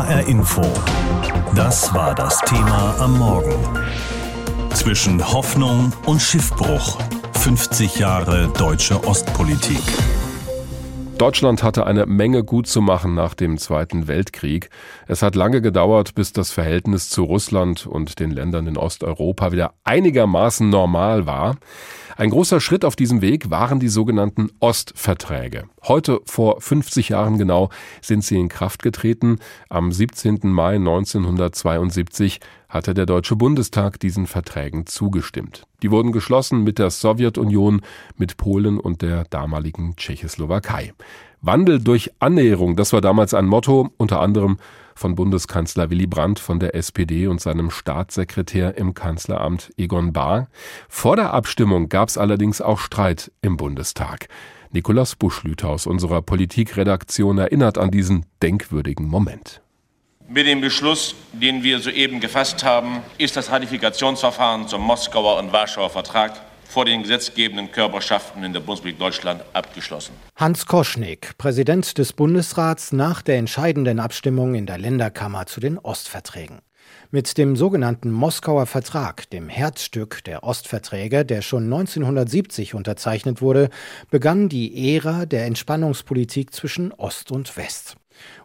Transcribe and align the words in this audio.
HR 0.00 0.26
Info. 0.28 0.62
Das 1.54 1.92
war 1.92 2.14
das 2.14 2.40
Thema 2.46 2.94
am 3.00 3.18
Morgen. 3.18 3.52
Zwischen 4.72 5.30
Hoffnung 5.30 5.92
und 6.06 6.22
Schiffbruch. 6.22 6.98
50 7.34 7.98
Jahre 7.98 8.48
deutsche 8.56 9.04
Ostpolitik. 9.04 9.82
Deutschland 11.18 11.62
hatte 11.62 11.86
eine 11.86 12.06
Menge 12.06 12.44
gut 12.44 12.66
zu 12.66 12.80
machen 12.80 13.14
nach 13.14 13.34
dem 13.34 13.58
Zweiten 13.58 14.08
Weltkrieg. 14.08 14.70
Es 15.06 15.20
hat 15.20 15.34
lange 15.34 15.60
gedauert, 15.60 16.14
bis 16.14 16.32
das 16.32 16.50
Verhältnis 16.50 17.10
zu 17.10 17.24
Russland 17.24 17.86
und 17.86 18.20
den 18.20 18.30
Ländern 18.30 18.66
in 18.66 18.78
Osteuropa 18.78 19.52
wieder 19.52 19.74
einigermaßen 19.84 20.70
normal 20.70 21.26
war. 21.26 21.56
Ein 22.20 22.28
großer 22.28 22.60
Schritt 22.60 22.84
auf 22.84 22.96
diesem 22.96 23.22
Weg 23.22 23.48
waren 23.48 23.80
die 23.80 23.88
sogenannten 23.88 24.50
Ostverträge. 24.60 25.64
Heute, 25.84 26.20
vor 26.26 26.60
50 26.60 27.08
Jahren 27.08 27.38
genau, 27.38 27.70
sind 28.02 28.22
sie 28.22 28.38
in 28.38 28.50
Kraft 28.50 28.82
getreten. 28.82 29.38
Am 29.70 29.90
17. 29.90 30.40
Mai 30.42 30.74
1972 30.74 32.40
hatte 32.68 32.92
der 32.92 33.06
Deutsche 33.06 33.36
Bundestag 33.36 33.98
diesen 34.00 34.26
Verträgen 34.26 34.84
zugestimmt. 34.84 35.62
Die 35.82 35.90
wurden 35.90 36.12
geschlossen 36.12 36.62
mit 36.62 36.78
der 36.78 36.90
Sowjetunion, 36.90 37.80
mit 38.18 38.36
Polen 38.36 38.78
und 38.78 39.00
der 39.00 39.24
damaligen 39.24 39.96
Tschechoslowakei. 39.96 40.92
Wandel 41.40 41.82
durch 41.82 42.10
Annäherung, 42.18 42.76
das 42.76 42.92
war 42.92 43.00
damals 43.00 43.32
ein 43.32 43.46
Motto, 43.46 43.94
unter 43.96 44.20
anderem 44.20 44.58
von 45.00 45.14
Bundeskanzler 45.14 45.88
Willy 45.88 46.06
Brandt 46.06 46.38
von 46.38 46.60
der 46.60 46.74
SPD 46.74 47.26
und 47.26 47.40
seinem 47.40 47.70
Staatssekretär 47.70 48.76
im 48.76 48.92
Kanzleramt 48.92 49.72
Egon 49.78 50.12
Bahr. 50.12 50.48
Vor 50.90 51.16
der 51.16 51.32
Abstimmung 51.32 51.88
gab 51.88 52.10
es 52.10 52.18
allerdings 52.18 52.60
auch 52.60 52.78
Streit 52.78 53.32
im 53.40 53.56
Bundestag. 53.56 54.28
Nikolaus 54.72 55.16
Buschlüter 55.16 55.70
aus 55.70 55.86
unserer 55.86 56.20
Politikredaktion 56.20 57.38
erinnert 57.38 57.78
an 57.78 57.90
diesen 57.90 58.26
denkwürdigen 58.42 59.08
Moment. 59.08 59.62
Mit 60.28 60.46
dem 60.46 60.60
Beschluss, 60.60 61.14
den 61.32 61.62
wir 61.62 61.80
soeben 61.80 62.20
gefasst 62.20 62.62
haben, 62.62 62.98
ist 63.16 63.36
das 63.36 63.50
Ratifikationsverfahren 63.50 64.68
zum 64.68 64.82
Moskauer 64.82 65.38
und 65.38 65.50
Warschauer 65.50 65.90
Vertrag 65.90 66.49
vor 66.70 66.84
den 66.84 67.02
gesetzgebenden 67.02 67.72
Körperschaften 67.72 68.44
in 68.44 68.52
der 68.52 68.60
Bundesrepublik 68.60 68.98
Deutschland 68.98 69.42
abgeschlossen. 69.52 70.14
Hans 70.36 70.66
Koschnick, 70.66 71.36
Präsident 71.36 71.98
des 71.98 72.12
Bundesrats 72.12 72.92
nach 72.92 73.22
der 73.22 73.38
entscheidenden 73.38 73.98
Abstimmung 73.98 74.54
in 74.54 74.66
der 74.66 74.78
Länderkammer 74.78 75.46
zu 75.46 75.60
den 75.60 75.78
Ostverträgen. 75.78 76.60
Mit 77.10 77.38
dem 77.38 77.56
sogenannten 77.56 78.10
Moskauer 78.12 78.66
Vertrag, 78.66 79.28
dem 79.30 79.48
Herzstück 79.48 80.22
der 80.24 80.44
Ostverträge, 80.44 81.24
der 81.24 81.42
schon 81.42 81.64
1970 81.64 82.74
unterzeichnet 82.74 83.42
wurde, 83.42 83.68
begann 84.10 84.48
die 84.48 84.94
Ära 84.94 85.26
der 85.26 85.46
Entspannungspolitik 85.46 86.54
zwischen 86.54 86.92
Ost 86.92 87.32
und 87.32 87.56
West. 87.56 87.96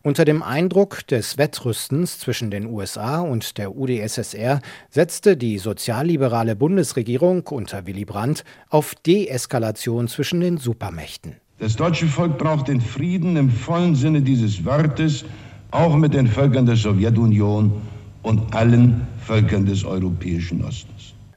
Unter 0.01 0.25
dem 0.25 0.43
Eindruck 0.43 1.05
des 1.07 1.37
Wettrüstens 1.37 2.19
zwischen 2.19 2.51
den 2.51 2.65
USA 2.67 3.21
und 3.21 3.57
der 3.57 3.75
UdSSR 3.75 4.61
setzte 4.89 5.37
die 5.37 5.57
sozialliberale 5.57 6.55
Bundesregierung 6.55 7.47
unter 7.47 7.85
Willy 7.87 8.05
Brandt 8.05 8.43
auf 8.69 8.95
Deeskalation 8.95 10.07
zwischen 10.07 10.39
den 10.39 10.57
Supermächten. 10.57 11.35
Das 11.59 11.75
deutsche 11.75 12.07
Volk 12.07 12.37
braucht 12.37 12.67
den 12.67 12.81
Frieden 12.81 13.37
im 13.37 13.49
vollen 13.49 13.95
Sinne 13.95 14.21
dieses 14.21 14.65
Wortes, 14.65 15.23
auch 15.71 15.95
mit 15.95 16.13
den 16.13 16.27
Völkern 16.27 16.65
der 16.65 16.75
Sowjetunion 16.75 17.81
und 18.23 18.53
allen 18.53 19.07
Völkern 19.25 19.65
des 19.65 19.83
europäischen 19.83 20.63
Ostens 20.63 20.94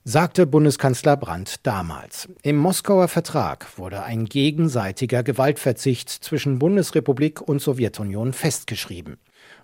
sagte 0.09 0.47
Bundeskanzler 0.47 1.19
Brandt 1.19 1.67
damals. 1.67 2.31
Im 2.43 2.57
Moskauer 2.57 3.09
Vertrag 3.09 3.77
wurde 3.77 4.05
ein 4.05 4.25
gegenseitiger 4.25 5.23
Gewaltverzicht 5.23 6.09
zwischen 6.09 6.59
Bundesrepublik 6.59 7.43
und 7.43 7.61
Sowjetunion 7.61 8.33
festgeschrieben. 8.33 9.19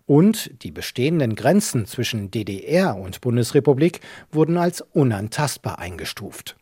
Und 0.04 0.62
die 0.62 0.70
bestehenden 0.70 1.34
Grenzen 1.34 1.86
zwischen 1.86 2.30
DDR 2.30 2.94
und 2.94 3.22
Bundesrepublik 3.22 4.00
wurden 4.32 4.58
als 4.58 4.82
unantastbar 4.82 5.78
eingestuft. 5.78 6.56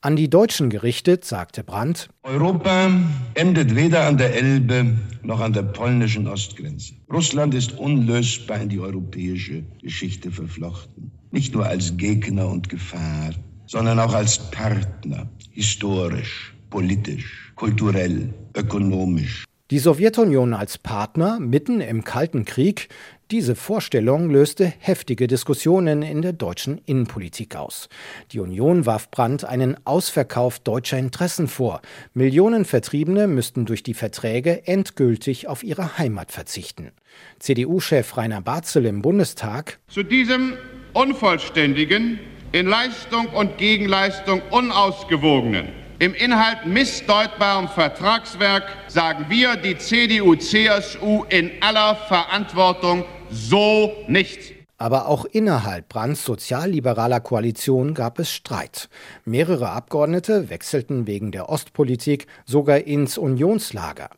An 0.00 0.16
die 0.16 0.30
Deutschen 0.30 0.70
gerichtet, 0.70 1.24
sagte 1.24 1.64
Brandt, 1.64 2.08
Europa 2.22 2.90
endet 3.34 3.74
weder 3.74 4.06
an 4.06 4.16
der 4.16 4.34
Elbe 4.34 4.96
noch 5.22 5.40
an 5.40 5.52
der 5.52 5.62
polnischen 5.62 6.28
Ostgrenze. 6.28 6.94
Russland 7.12 7.54
ist 7.54 7.76
unlösbar 7.78 8.60
in 8.60 8.68
die 8.68 8.80
europäische 8.80 9.64
Geschichte 9.82 10.30
verflochten 10.30 11.10
nicht 11.30 11.54
nur 11.54 11.66
als 11.66 11.96
Gegner 11.96 12.48
und 12.48 12.68
Gefahr, 12.68 13.30
sondern 13.66 13.98
auch 14.00 14.14
als 14.14 14.38
Partner, 14.50 15.28
historisch, 15.50 16.54
politisch, 16.70 17.52
kulturell, 17.54 18.32
ökonomisch. 18.56 19.44
Die 19.70 19.78
Sowjetunion 19.78 20.54
als 20.54 20.78
Partner 20.78 21.38
mitten 21.38 21.82
im 21.82 22.02
Kalten 22.02 22.46
Krieg, 22.46 22.88
diese 23.30 23.54
Vorstellung 23.54 24.30
löste 24.30 24.72
heftige 24.78 25.26
Diskussionen 25.26 26.02
in 26.02 26.22
der 26.22 26.32
deutschen 26.32 26.80
Innenpolitik 26.86 27.56
aus. 27.56 27.90
Die 28.32 28.40
Union 28.40 28.86
warf 28.86 29.10
Brandt 29.10 29.44
einen 29.44 29.76
Ausverkauf 29.86 30.58
deutscher 30.60 30.98
Interessen 30.98 31.46
vor. 31.46 31.82
Millionen 32.14 32.64
Vertriebene 32.64 33.26
müssten 33.26 33.66
durch 33.66 33.82
die 33.82 33.92
Verträge 33.92 34.66
endgültig 34.66 35.46
auf 35.46 35.62
ihre 35.62 35.98
Heimat 35.98 36.32
verzichten. 36.32 36.92
CDU-Chef 37.38 38.16
Rainer 38.16 38.40
Barzel 38.40 38.86
im 38.86 39.02
Bundestag 39.02 39.78
Zu 39.88 40.02
diesem 40.02 40.54
unvollständigen, 40.94 42.18
in 42.52 42.66
Leistung 42.66 43.26
und 43.34 43.58
Gegenleistung 43.58 44.40
unausgewogenen, 44.50 45.68
im 46.00 46.14
Inhalt 46.14 46.64
missdeutbaren 46.64 47.66
Vertragswerk 47.66 48.62
sagen 48.86 49.26
wir, 49.28 49.56
die 49.56 49.76
CDU-CSU, 49.76 51.24
in 51.28 51.50
aller 51.60 51.96
Verantwortung 51.96 53.04
so 53.30 53.92
nicht. 54.06 54.54
Aber 54.76 55.08
auch 55.08 55.24
innerhalb 55.24 55.88
Brandts 55.88 56.24
sozialliberaler 56.24 57.20
Koalition 57.20 57.94
gab 57.94 58.20
es 58.20 58.30
Streit. 58.30 58.88
Mehrere 59.24 59.70
Abgeordnete 59.70 60.50
wechselten 60.50 61.08
wegen 61.08 61.32
der 61.32 61.48
Ostpolitik 61.48 62.28
sogar 62.44 62.78
ins 62.78 63.18
Unionslager. 63.18 64.10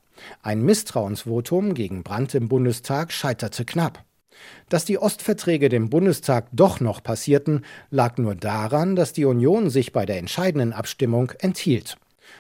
Ein 0.43 0.63
Misstrauensvotum 0.63 1.73
gegen 1.73 2.03
Brandt 2.03 2.35
im 2.35 2.49
Bundestag 2.49 3.11
scheiterte 3.11 3.65
knapp. 3.65 4.05
Dass 4.69 4.85
die 4.85 4.99
Ostverträge 4.99 5.71
dem 5.71 5.89
Bundestag 5.89 6.49
doch 6.53 6.81
noch 6.81 7.03
passierten, 7.03 7.65
lag 7.91 8.19
nur 8.19 8.35
daran, 8.35 8.97
dass 8.97 9.15
die 9.15 9.25
Union 9.25 9.71
sich 9.71 9.93
bei 9.93 10.05
der 10.05 10.19
entscheidenden 10.19 10.73
Abstimmung 10.75 11.33
enthielt. 11.41 11.97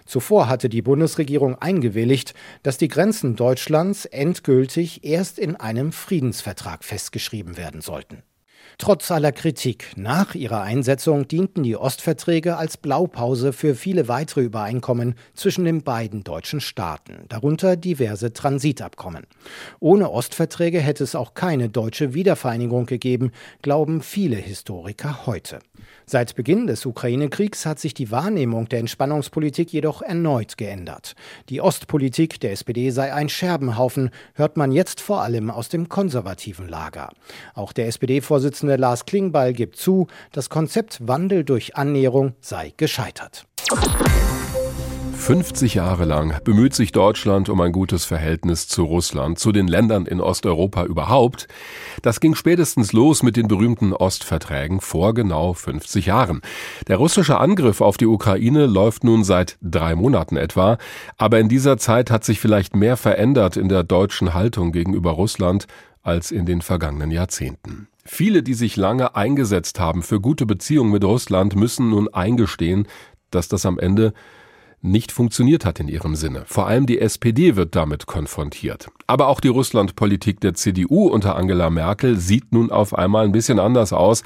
Zuvor 0.06 0.49
hatte 0.49 0.69
die 0.69 0.83
Bundesregierung 0.83 1.56
eingewilligt, 1.56 2.34
dass 2.62 2.78
die 2.78 2.89
Grenzen 2.89 3.37
Deutschlands 3.37 4.05
endgültig 4.05 5.05
erst 5.05 5.39
in 5.39 5.56
einem 5.56 5.93
Friedensvertrag 5.93 6.84
festgeschrieben 6.84 7.56
werden 7.56 7.81
sollten. 7.81 8.23
Trotz 8.79 9.11
aller 9.11 9.33
Kritik 9.33 9.93
nach 9.97 10.34
ihrer 10.34 10.62
Einsetzung 10.62 11.29
dienten 11.29 11.62
die 11.62 11.77
Ostverträge 11.77 12.56
als 12.56 12.79
Blaupause 12.79 13.53
für 13.53 13.75
viele 13.75 14.09
weitere 14.09 14.41
Übereinkommen 14.41 15.17
zwischen 15.34 15.67
den 15.67 15.83
beiden 15.83 16.25
deutschen 16.25 16.62
Staaten, 16.62 17.27
darunter 17.29 17.77
diverse 17.77 18.33
Transitabkommen. 18.33 19.27
Ohne 19.81 20.11
Ostverträge 20.11 20.81
hätte 20.81 21.05
es 21.05 21.15
auch 21.15 21.34
keine 21.34 21.69
deutsche 21.69 22.15
Wiedervereinigung 22.15 22.87
gegeben, 22.87 23.33
glauben 23.61 24.00
viele 24.00 24.37
Historiker 24.37 25.27
heute. 25.27 25.59
Seit 26.10 26.34
Beginn 26.34 26.66
des 26.66 26.87
Ukraine-Kriegs 26.87 27.66
hat 27.66 27.78
sich 27.78 27.94
die 27.94 28.10
Wahrnehmung 28.10 28.69
der 28.69 28.81
Entspannungspolitik 28.81 29.72
jedoch 29.72 30.03
erneut 30.03 30.56
geändert. 30.56 31.15
Die 31.50 31.60
Ostpolitik 31.60 32.41
der 32.41 32.50
SPD 32.50 32.91
sei 32.91 33.15
ein 33.15 33.28
Scherbenhaufen, 33.28 34.10
hört 34.34 34.56
man 34.56 34.72
jetzt 34.72 35.00
vor 35.00 35.22
allem 35.22 35.53
aus 35.53 35.69
dem 35.69 35.88
konservativen 35.88 36.69
Lager. 36.69 37.10
Auch 37.54 37.72
der 37.72 37.87
SPD-Vorsitzende 37.87 38.75
Lars 38.75 39.06
Klingbeil 39.06 39.53
gibt 39.53 39.76
zu, 39.76 40.09
das 40.32 40.50
Konzept 40.50 41.06
Wandel 41.06 41.44
durch 41.44 41.76
Annäherung 41.76 42.34
sei 42.41 42.75
gescheitert. 42.76 43.47
50 45.20 45.75
Jahre 45.75 46.06
lang 46.06 46.42
bemüht 46.44 46.75
sich 46.75 46.92
Deutschland 46.92 47.50
um 47.50 47.60
ein 47.60 47.72
gutes 47.72 48.06
Verhältnis 48.06 48.66
zu 48.69 48.84
Russland, 48.84 49.38
zu 49.38 49.53
den 49.53 49.69
Ländern 49.69 50.06
in 50.06 50.19
Osteuropa 50.19 50.84
überhaupt. 50.84 51.46
Das 52.00 52.20
ging 52.20 52.34
spätestens 52.34 52.94
los 52.94 53.22
mit 53.22 53.37
den 53.37 53.46
berühmten 53.46 53.93
Ostverträgen 53.93 54.81
vor 54.81 55.12
genau 55.12 55.52
50 55.52 56.06
Jahren. 56.06 56.40
Der 56.88 56.96
russische 56.96 57.38
Angriff 57.38 57.82
auf 57.82 57.99
die 57.99 58.06
Ukraine 58.06 58.64
läuft 58.64 59.05
nun 59.05 59.22
seit 59.22 59.58
drei 59.61 59.94
Monaten 59.94 60.38
etwa, 60.38 60.78
aber 61.19 61.38
in 61.38 61.50
dieser 61.50 61.76
Zeit 61.76 62.11
hat 62.11 62.25
sich 62.25 62.40
vielleicht 62.40 62.75
mehr 62.75 62.96
verändert 62.96 63.58
in 63.58 63.69
der 63.69 63.84
deutschen 63.84 64.32
Haltung 64.32 64.73
gegenüber 64.73 65.11
Russland 65.11 65.66
als 66.02 66.31
in 66.31 66.46
den 66.46 66.62
vergangenen 66.62 67.11
Jahrzehnten. 67.11 67.88
Viele, 68.06 68.43
die 68.43 68.55
sich 68.55 68.76
lange 68.76 69.14
eingesetzt 69.14 69.78
haben 69.78 70.02
für 70.02 70.19
gute 70.19 70.46
Beziehungen 70.46 70.90
mit 70.90 71.05
Russland, 71.05 71.55
müssen 71.55 71.90
nun 71.90 72.08
eingestehen, 72.08 72.88
dass 73.31 73.49
das 73.49 73.66
am 73.66 73.78
Ende 73.78 74.14
nicht 74.82 75.12
funktioniert 75.12 75.65
hat 75.65 75.81
in 75.81 75.88
ihrem 75.88 76.17
Sinne. 76.17 76.44
Vor 76.47 76.67
allem 76.67 76.87
die 76.87 77.00
SPD 77.00 77.56
wird 77.56 77.77
damit 77.77 78.06
konfrontiert. 78.06 78.88
Aber 79.06 79.29
auch 79.29 79.41
die 79.41 79.49
Russlandpolitik 79.49 80.41
der 80.41 80.55
CDU 80.55 81.09
unter 81.09 81.37
Angela 81.37 81.69
Merkel 81.71 82.17
sieht 82.17 82.53
nun 82.53 82.71
auf 82.71 82.94
einmal 82.94 83.25
ein 83.25 83.32
bisschen 83.32 83.59
anders 83.59 83.93
aus. 83.93 84.23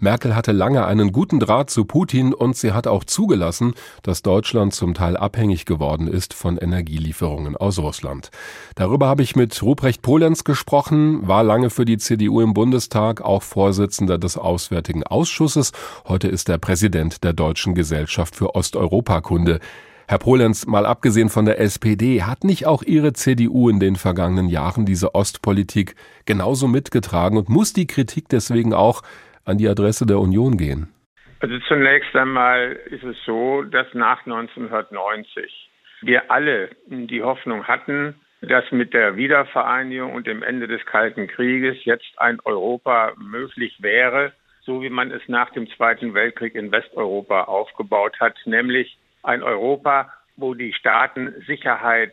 Merkel 0.00 0.34
hatte 0.34 0.52
lange 0.52 0.84
einen 0.86 1.12
guten 1.12 1.38
Draht 1.38 1.70
zu 1.70 1.84
Putin 1.84 2.34
und 2.34 2.56
sie 2.56 2.72
hat 2.72 2.86
auch 2.86 3.04
zugelassen, 3.04 3.74
dass 4.02 4.22
Deutschland 4.22 4.74
zum 4.74 4.92
Teil 4.92 5.16
abhängig 5.16 5.66
geworden 5.66 6.08
ist 6.08 6.34
von 6.34 6.58
Energielieferungen 6.58 7.56
aus 7.56 7.78
Russland. 7.78 8.30
Darüber 8.74 9.06
habe 9.06 9.22
ich 9.22 9.36
mit 9.36 9.62
Ruprecht 9.62 10.02
Polenz 10.02 10.44
gesprochen, 10.44 11.26
war 11.26 11.44
lange 11.44 11.70
für 11.70 11.84
die 11.84 11.98
CDU 11.98 12.40
im 12.40 12.54
Bundestag, 12.54 13.20
auch 13.20 13.42
Vorsitzender 13.42 14.18
des 14.18 14.36
Auswärtigen 14.36 15.04
Ausschusses. 15.04 15.72
Heute 16.06 16.28
ist 16.28 16.48
er 16.48 16.58
Präsident 16.58 17.22
der 17.22 17.32
Deutschen 17.32 17.74
Gesellschaft 17.74 18.34
für 18.34 18.54
Osteuropakunde. 18.54 19.60
Herr 20.06 20.18
Polenz, 20.18 20.66
mal 20.66 20.84
abgesehen 20.84 21.30
von 21.30 21.46
der 21.46 21.58
SPD, 21.58 22.22
hat 22.22 22.44
nicht 22.44 22.66
auch 22.66 22.82
Ihre 22.82 23.14
CDU 23.14 23.70
in 23.70 23.80
den 23.80 23.96
vergangenen 23.96 24.48
Jahren 24.48 24.84
diese 24.84 25.14
Ostpolitik 25.14 25.94
genauso 26.26 26.68
mitgetragen 26.68 27.38
und 27.38 27.48
muss 27.48 27.72
die 27.72 27.86
Kritik 27.86 28.28
deswegen 28.30 28.74
auch 28.74 29.00
an 29.46 29.56
die 29.56 29.66
Adresse 29.66 30.04
der 30.04 30.18
Union 30.18 30.58
gehen? 30.58 30.92
Also 31.40 31.58
zunächst 31.68 32.14
einmal 32.14 32.78
ist 32.90 33.02
es 33.02 33.16
so, 33.24 33.62
dass 33.62 33.86
nach 33.94 34.26
1990 34.26 35.70
wir 36.02 36.30
alle 36.30 36.68
die 36.86 37.22
Hoffnung 37.22 37.64
hatten, 37.64 38.14
dass 38.42 38.70
mit 38.72 38.92
der 38.92 39.16
Wiedervereinigung 39.16 40.12
und 40.12 40.26
dem 40.26 40.42
Ende 40.42 40.68
des 40.68 40.84
Kalten 40.84 41.28
Krieges 41.28 41.82
jetzt 41.84 42.18
ein 42.18 42.40
Europa 42.44 43.14
möglich 43.16 43.76
wäre, 43.80 44.32
so 44.60 44.82
wie 44.82 44.90
man 44.90 45.10
es 45.10 45.22
nach 45.28 45.50
dem 45.50 45.66
Zweiten 45.70 46.12
Weltkrieg 46.12 46.54
in 46.54 46.72
Westeuropa 46.72 47.44
aufgebaut 47.44 48.20
hat, 48.20 48.36
nämlich 48.44 48.98
ein 49.24 49.42
Europa, 49.42 50.12
wo 50.36 50.54
die 50.54 50.72
Staaten 50.72 51.34
Sicherheit 51.46 52.12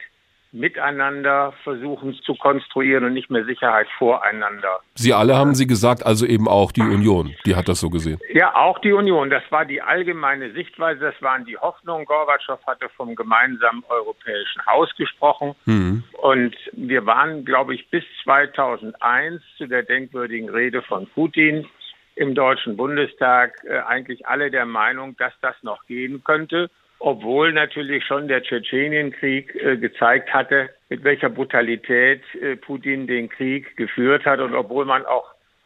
miteinander 0.54 1.54
versuchen 1.64 2.14
zu 2.26 2.36
konstruieren 2.36 3.06
und 3.06 3.14
nicht 3.14 3.30
mehr 3.30 3.46
Sicherheit 3.46 3.88
voreinander. 3.98 4.82
Sie 4.96 5.14
alle 5.14 5.38
haben 5.38 5.56
Sie 5.56 5.66
gesagt, 5.66 6.06
also 6.06 6.26
eben 6.26 6.48
auch 6.48 6.74
die 6.74 6.82
Union, 6.82 7.34
die 7.46 7.56
hat 7.56 7.70
das 7.70 7.80
so 7.80 7.90
gesehen. 7.90 8.20
Ja, 8.34 8.54
auch 8.56 8.80
die 8.80 8.92
Union. 8.92 9.30
Das 9.30 9.44
war 9.50 9.64
die 9.64 9.82
allgemeine 9.82 10.52
Sichtweise, 10.52 11.00
das 11.00 11.22
waren 11.22 11.46
die 11.46 11.58
Hoffnungen. 11.58 12.06
Gorbatschow 12.06 12.60
hatte 12.68 12.90
vom 12.98 13.16
gemeinsamen 13.16 13.84
europäischen 13.88 14.66
Haus 14.66 14.90
gesprochen. 14.98 15.56
Mhm. 15.66 16.04
Und 16.22 16.56
wir 16.74 17.06
waren, 17.06 17.46
glaube 17.46 17.74
ich, 17.74 17.90
bis 17.90 18.04
2001 18.24 19.42
zu 19.58 19.68
der 19.68 19.84
denkwürdigen 19.84 20.50
Rede 20.50 20.82
von 20.82 21.08
Putin 21.08 21.66
im 22.16 22.36
Deutschen 22.36 22.76
Bundestag 22.76 23.54
äh, 23.64 23.80
eigentlich 23.88 24.28
alle 24.28 24.52
der 24.52 24.66
Meinung, 24.66 25.16
dass 25.16 25.32
das 25.42 25.56
noch 25.64 25.86
gehen 25.86 26.22
könnte 26.26 26.70
obwohl 27.02 27.52
natürlich 27.52 28.06
schon 28.06 28.28
der 28.28 28.44
Tschetschenienkrieg 28.44 29.56
äh, 29.56 29.78
gezeigt 29.78 30.32
hatte, 30.34 30.70
mit 30.90 31.04
welcher 31.04 31.30
Brutalität 31.30 32.22
äh, 32.36 32.56
Putin 32.56 33.08
den 33.08 33.28
Krieg 33.28 33.76
geführt 33.76 34.26
hat 34.26 34.40
und 34.40 34.54
obwohl 34.54 34.86
man 34.86 35.06
auch 35.06 35.26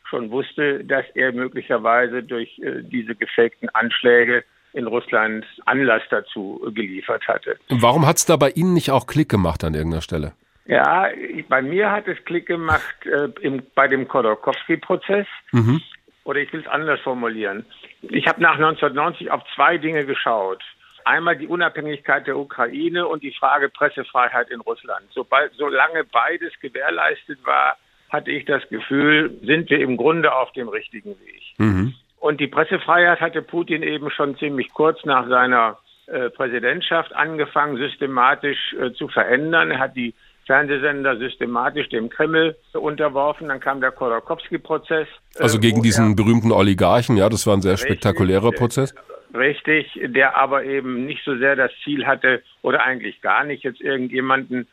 schon 0.10 0.32
wusste, 0.32 0.84
dass 0.86 1.06
er 1.14 1.34
möglicherweise 1.34 2.24
durch 2.24 2.58
äh, 2.60 2.82
diese 2.84 3.16
gefakten 3.16 3.70
Anschläge 3.70 4.44
in 4.74 4.88
Russland 4.88 5.46
Anlass 5.66 6.04
dazu 6.10 6.62
geliefert 6.74 7.28
hatte. 7.28 7.58
Warum 7.70 8.06
hat 8.06 8.18
es 8.18 8.26
da 8.26 8.38
bei 8.38 8.50
Ihnen 8.52 8.74
nicht 8.74 8.92
auch 8.92 9.08
Klick 9.08 9.30
gemacht 9.30 9.64
an 9.64 9.74
irgendeiner 9.74 10.02
Stelle? 10.02 10.34
Ja, 10.68 11.10
bei 11.50 11.62
mir 11.62 11.92
hat 11.92 12.08
es 12.08 12.18
Klick 12.26 12.48
gemacht 12.48 13.06
äh, 13.06 13.30
im, 13.42 13.62
bei 13.76 13.88
dem 13.88 14.08
Khodorkovsky-Prozess. 14.08 15.28
Mhm. 15.52 15.82
Oder 16.24 16.40
ich 16.40 16.52
will 16.52 16.62
es 16.62 16.68
anders 16.68 17.00
formulieren. 17.02 17.66
Ich 18.02 18.28
habe 18.28 18.42
nach 18.42 18.56
1990 18.56 19.30
auf 19.32 19.44
zwei 19.54 19.78
Dinge 19.78 20.06
geschaut. 20.06 20.64
Einmal 21.06 21.38
die 21.38 21.48
Unabhängigkeit 21.48 22.26
der 22.26 22.36
Ukraine 22.36 23.08
und 23.08 23.22
die 23.22 23.32
Frage 23.32 23.70
Pressefreiheit 23.70 24.50
in 24.50 24.60
Russland. 24.62 25.06
Sobald, 25.12 25.54
solange 25.54 26.04
beides 26.04 26.52
gewährleistet 26.60 27.40
war, 27.46 27.78
hatte 28.10 28.32
ich 28.32 28.46
das 28.46 28.68
Gefühl, 28.70 29.40
sind 29.44 29.70
wir 29.70 29.80
im 29.80 29.98
Grunde 29.98 30.34
auf 30.34 30.52
dem 30.54 30.68
richtigen 30.68 31.12
Weg. 31.12 31.44
Mhm. 31.58 31.94
Und 32.20 32.40
die 32.40 32.48
Pressefreiheit 32.48 33.22
hatte 33.22 33.44
Putin 33.44 33.84
eben 33.84 34.10
schon 34.10 34.36
ziemlich 34.38 34.74
kurz 34.74 35.06
nach 35.06 35.30
seiner 35.30 35.78
äh, 36.08 36.32
Präsidentschaft 36.32 37.14
angefangen, 37.16 37.78
systematisch 37.78 38.74
äh, 38.74 38.92
zu 38.94 39.08
verändern. 39.08 39.70
Er 39.70 39.80
hat 39.80 39.96
die 39.96 40.16
Fernsehsender 40.48 41.18
systematisch 41.18 41.88
dem 41.90 42.10
Kreml 42.10 42.56
unterworfen. 42.74 43.50
Dann 43.50 43.60
kam 43.60 43.80
der 43.80 43.92
Khodorkovsky-Prozess. 43.92 45.08
Also 45.38 45.60
gegen 45.60 45.80
äh, 45.80 45.84
diesen 45.84 46.16
berühmten 46.16 46.52
Oligarchen, 46.52 47.16
ja, 47.16 47.30
das 47.30 47.46
war 47.46 47.56
ein 47.56 47.62
sehr 47.62 47.78
spektakulärer 47.78 48.52
Prozess 48.52 48.96
richtig, 49.38 50.00
der 50.04 50.38
aber 50.38 50.64
eben 50.64 51.06
nicht 51.06 51.24
so 51.24 51.38
sehr 51.38 51.56
das 51.56 51.72
Ziel 51.84 52.06
hatte 52.06 52.42
oder 52.62 52.84
eigentlich 52.84 53.22
gar 53.22 53.44
nicht 53.44 53.64
jetzt 53.64 53.82
irgendjemanden 53.82 54.68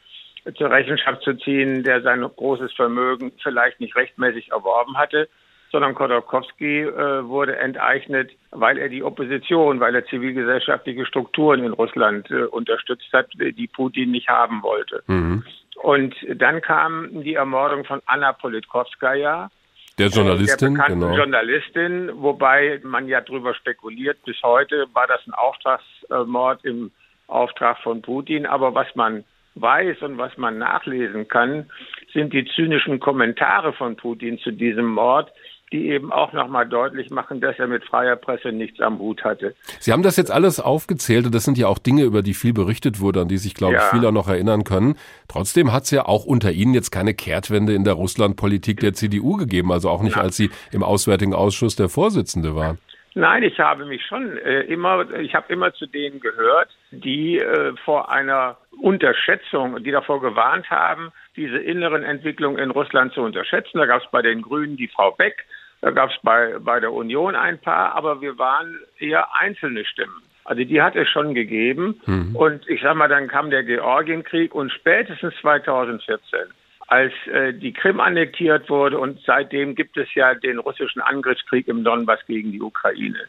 zur 0.57 0.71
Rechenschaft 0.71 1.23
zu 1.23 1.35
ziehen, 1.35 1.85
der 1.85 2.03
sein 2.03 2.21
großes 2.21 2.73
Vermögen 2.73 3.33
vielleicht 3.43 3.81
nicht 3.81 3.95
rechtmäßig 3.95 4.51
erworben 4.51 4.99
hatte, 4.99 5.29
sondern 5.71 5.95
Khodorkovsky 5.95 6.83
äh, 6.83 7.27
wurde 7.27 7.57
enteignet, 7.57 8.31
weil 8.51 8.77
er 8.79 8.89
die 8.89 9.03
Opposition, 9.03 9.81
weil 9.81 9.95
er 9.95 10.05
zivilgesellschaftliche 10.07 11.07
Strukturen 11.07 11.65
in 11.65 11.73
Russland 11.73 12.31
äh, 12.31 12.43
unterstützt 12.45 13.13
hat, 13.13 13.29
die 13.35 13.67
Putin 13.69 14.11
nicht 14.11 14.29
haben 14.29 14.63
wollte. 14.63 15.03
Mhm. 15.07 15.45
Und 15.83 16.15
dann 16.35 16.61
kam 16.61 17.23
die 17.23 17.35
Ermordung 17.35 17.85
von 17.85 18.03
Anna 18.07 18.33
Politkovskaya, 18.35 19.51
der 19.99 20.09
Journalistin, 20.09 20.75
der 20.75 20.87
genau. 20.87 21.15
Journalistin, 21.15 22.11
wobei 22.15 22.81
man 22.83 23.09
ja 23.09 23.21
darüber 23.21 23.55
spekuliert, 23.55 24.23
bis 24.25 24.37
heute 24.43 24.87
war 24.93 25.07
das 25.07 25.21
ein 25.27 25.35
Auftragsmord 25.35 26.65
im 26.65 26.91
Auftrag 27.27 27.79
von 27.79 28.03
Putin. 28.03 28.47
Aber 28.47 28.75
was 28.75 28.87
man 28.95 29.25
weiß 29.55 30.03
und 30.03 30.19
was 30.19 30.37
man 30.37 30.59
nachlesen 30.59 31.29
kann, 31.29 31.71
sind 32.13 32.33
die 32.33 32.47
zynischen 32.55 33.01
Kommentare 33.01 33.73
von 33.73 33.97
Putin 33.97 34.39
zu 34.39 34.51
diesem 34.51 34.87
Mord, 34.87 35.31
die 35.73 35.89
eben 35.89 36.13
auch 36.13 36.33
nochmal 36.33 36.69
deutlich 36.69 37.11
machen, 37.11 37.41
dass 37.41 37.59
er 37.59 37.67
mit 37.67 37.85
freier 37.85 38.17
Presse 38.17 38.53
nichts 38.53 38.81
am 38.81 38.99
Hut 38.99 39.25
hatte. 39.25 39.55
Sie 39.81 39.93
haben 39.93 40.03
das 40.03 40.17
jetzt 40.17 40.31
alles 40.31 40.61
aufgezählt 40.61 41.27
und 41.27 41.35
das 41.35 41.45
sind 41.45 41.59
ja 41.59 41.67
auch 41.67 41.79
Dinge, 41.79 42.05
über 42.05 42.23
die 42.23 42.35
viel 42.35 42.53
berichtet 42.53 43.01
wurde, 43.01 43.23
an 43.23 43.29
die 43.29 43.39
sich, 43.39 43.55
glaube 43.55 43.75
ja. 43.75 43.81
ich, 43.81 43.87
viele 43.87 44.13
noch 44.13 44.29
erinnern 44.29 44.65
können. 44.65 44.97
Trotzdem 45.29 45.73
hat 45.73 45.85
es 45.85 45.91
ja 45.91 46.05
auch 46.07 46.25
unter 46.25 46.53
Ihnen 46.53 46.75
jetzt 46.75 46.91
keine 46.91 47.15
Kehrtwende 47.15 47.73
in 47.73 47.85
der 47.85 47.95
Russlandpolitik 47.95 48.81
der 48.81 48.93
CDU 48.93 49.37
gegeben, 49.37 49.73
also 49.73 49.89
auch 49.89 50.03
nicht, 50.03 50.19
als 50.19 50.37
Sie 50.37 50.51
im 50.73 50.83
Auswärtigen 50.83 51.35
Ausschuss 51.35 51.75
der 51.75 51.89
Vorsitzende 51.89 52.55
waren. 52.55 52.79
Nein, 53.15 53.43
ich 53.43 53.59
habe 53.59 53.85
mich 53.85 54.05
schon 54.07 54.39
äh, 54.39 54.63
immer, 54.63 55.11
ich 55.19 55.35
habe 55.35 55.53
immer 55.53 55.75
zu 55.75 55.87
denen 55.87 56.21
gehört, 56.21 56.71
die 56.91 57.39
äh, 57.39 57.75
vor 57.85 58.11
einer 58.11 58.57
Unterschätzung, 58.81 59.83
die 59.83 59.91
davor 59.91 60.23
gewarnt 60.23 60.71
haben, 60.71 61.13
diese 61.37 61.59
inneren 61.59 62.05
Entwicklungen 62.05 62.59
in 62.59 62.71
Russland 62.71 63.13
zu 63.13 63.21
unterschätzen. 63.21 63.79
Da 63.79 63.87
gab 63.87 64.03
es 64.03 64.11
bei 64.11 64.23
den 64.23 64.41
Grünen 64.41 64.77
die 64.77 64.89
Frau 64.89 65.11
Beck, 65.11 65.45
da 65.83 65.91
gab 65.91 66.11
es 66.11 66.17
bei, 66.23 66.59
bei 66.61 66.79
der 66.81 66.93
Union 66.93 67.35
ein 67.35 67.59
paar, 67.59 67.95
aber 67.95 68.21
wir 68.21 68.39
waren 68.39 68.79
eher 68.99 69.35
einzelne 69.35 69.85
Stimmen. 69.85 70.23
Also 70.45 70.65
die 70.65 70.81
hat 70.81 70.97
es 70.97 71.09
schon 71.09 71.35
gegeben. 71.35 72.01
Mhm. 72.07 72.37
Und 72.37 72.69
ich 72.69 72.81
sag 72.83 72.95
mal, 72.97 73.09
dann 73.09 73.29
kam 73.29 73.51
der 73.51 73.65
Georgienkrieg 73.65 74.55
und 74.55 74.71
spätestens 74.73 75.35
2014, 75.41 76.39
als 76.87 77.13
äh, 77.33 77.53
die 77.53 77.73
Krim 77.73 78.01
annektiert 78.01 78.71
wurde 78.71 78.99
und 78.99 79.21
seitdem 79.27 79.75
gibt 79.75 79.97
es 79.97 80.13
ja 80.15 80.35
den 80.35 80.59
russischen 80.59 81.01
Angriffskrieg 81.01 81.67
im 81.67 81.83
Donbass 81.83 82.21
gegen 82.27 82.53
die 82.53 82.63
Ukraine. 82.63 83.21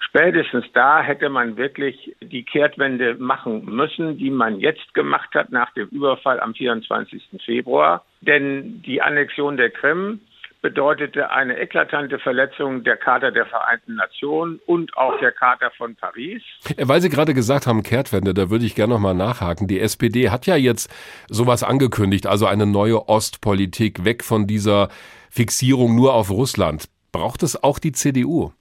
Spätestens 0.00 0.64
da 0.72 1.02
hätte 1.02 1.28
man 1.28 1.56
wirklich 1.56 2.16
die 2.20 2.42
Kehrtwende 2.42 3.14
machen 3.14 3.64
müssen, 3.66 4.18
die 4.18 4.30
man 4.30 4.58
jetzt 4.58 4.94
gemacht 4.94 5.32
hat 5.34 5.52
nach 5.52 5.72
dem 5.74 5.88
Überfall 5.88 6.40
am 6.40 6.54
24. 6.54 7.22
Februar. 7.44 8.04
Denn 8.20 8.82
die 8.82 9.00
Annexion 9.00 9.56
der 9.56 9.70
Krim 9.70 10.20
bedeutete 10.62 11.30
eine 11.30 11.58
eklatante 11.58 12.18
Verletzung 12.18 12.84
der 12.84 12.96
Charta 12.96 13.30
der 13.30 13.46
Vereinten 13.46 13.94
Nationen 13.94 14.60
und 14.66 14.96
auch 14.96 15.18
der 15.20 15.32
Charta 15.32 15.70
von 15.76 15.96
Paris. 15.96 16.42
Äh, 16.76 16.88
weil 16.88 17.00
Sie 17.00 17.08
gerade 17.08 17.34
gesagt 17.34 17.66
haben, 17.66 17.82
Kehrtwende, 17.82 18.34
da 18.34 18.50
würde 18.50 18.64
ich 18.64 18.74
gerne 18.74 18.94
nochmal 18.94 19.14
nachhaken. 19.14 19.68
Die 19.68 19.80
SPD 19.80 20.30
hat 20.30 20.46
ja 20.46 20.56
jetzt 20.56 20.92
sowas 21.28 21.62
angekündigt, 21.62 22.26
also 22.26 22.46
eine 22.46 22.66
neue 22.66 23.08
Ostpolitik, 23.08 24.04
weg 24.04 24.22
von 24.24 24.46
dieser 24.46 24.88
Fixierung 25.30 25.94
nur 25.94 26.14
auf 26.14 26.30
Russland. 26.30 26.88
Braucht 27.12 27.42
es 27.42 27.62
auch 27.62 27.78
die 27.78 27.92
CDU? 27.92 28.52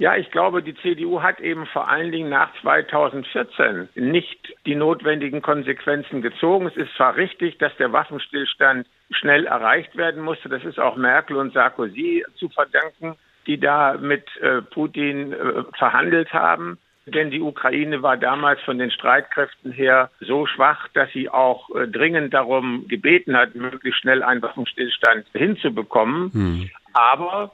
Ja, 0.00 0.14
ich 0.14 0.30
glaube, 0.30 0.62
die 0.62 0.76
CDU 0.76 1.22
hat 1.22 1.40
eben 1.40 1.66
vor 1.66 1.88
allen 1.88 2.12
Dingen 2.12 2.28
nach 2.28 2.50
2014 2.62 3.88
nicht 3.96 4.54
die 4.64 4.76
notwendigen 4.76 5.42
Konsequenzen 5.42 6.22
gezogen. 6.22 6.68
Es 6.68 6.76
ist 6.76 6.94
zwar 6.94 7.16
richtig, 7.16 7.58
dass 7.58 7.76
der 7.78 7.92
Waffenstillstand 7.92 8.86
schnell 9.10 9.46
erreicht 9.46 9.96
werden 9.96 10.22
musste. 10.22 10.48
Das 10.48 10.64
ist 10.64 10.78
auch 10.78 10.96
Merkel 10.96 11.36
und 11.36 11.52
Sarkozy 11.52 12.24
zu 12.36 12.48
verdanken, 12.48 13.16
die 13.48 13.58
da 13.58 13.94
mit 13.94 14.24
äh, 14.40 14.62
Putin 14.62 15.32
äh, 15.32 15.64
verhandelt 15.76 16.32
haben. 16.32 16.78
Denn 17.06 17.32
die 17.32 17.40
Ukraine 17.40 18.00
war 18.00 18.16
damals 18.16 18.60
von 18.62 18.78
den 18.78 18.92
Streitkräften 18.92 19.72
her 19.72 20.10
so 20.20 20.46
schwach, 20.46 20.86
dass 20.94 21.10
sie 21.12 21.28
auch 21.28 21.74
äh, 21.74 21.88
dringend 21.88 22.34
darum 22.34 22.86
gebeten 22.86 23.36
hat, 23.36 23.56
möglichst 23.56 24.00
schnell 24.00 24.22
einen 24.22 24.42
Waffenstillstand 24.42 25.26
hinzubekommen. 25.32 26.32
Hm. 26.32 26.70
Aber 26.92 27.50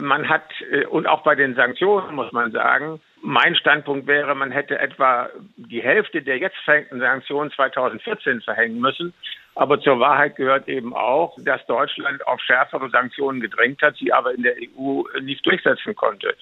man 0.00 0.28
hat, 0.28 0.44
äh, 0.70 0.86
und 0.86 1.06
auch 1.06 1.22
bei 1.22 1.34
den 1.34 1.54
Sanktionen 1.54 2.14
muss 2.14 2.32
man 2.32 2.52
sagen, 2.52 3.00
mein 3.22 3.54
Standpunkt 3.56 4.06
wäre, 4.06 4.34
man 4.34 4.50
hätte 4.50 4.78
etwa 4.78 5.28
die 5.56 5.82
Hälfte 5.82 6.22
der 6.22 6.38
jetzt 6.38 6.56
verhängten 6.64 7.00
Sanktionen 7.00 7.50
2014 7.50 8.40
verhängen 8.42 8.80
müssen, 8.80 9.12
Aber 9.56 9.80
zur 9.80 9.98
Wahrheit 10.00 10.36
gehört 10.36 10.68
eben 10.68 10.94
auch, 10.94 11.34
dass 11.38 11.64
Deutschland 11.64 12.26
auf 12.26 12.40
schärfere 12.42 12.90
Sanktionen 12.90 13.40
gedrängt 13.40 13.80
hat, 13.80 13.96
sie 13.96 14.12
aber 14.12 14.34
in 14.34 14.42
der 14.42 14.54
EU 14.54 15.02
nicht 15.22 15.44
durchsetzen 15.46 15.96
konnte. 15.96 16.36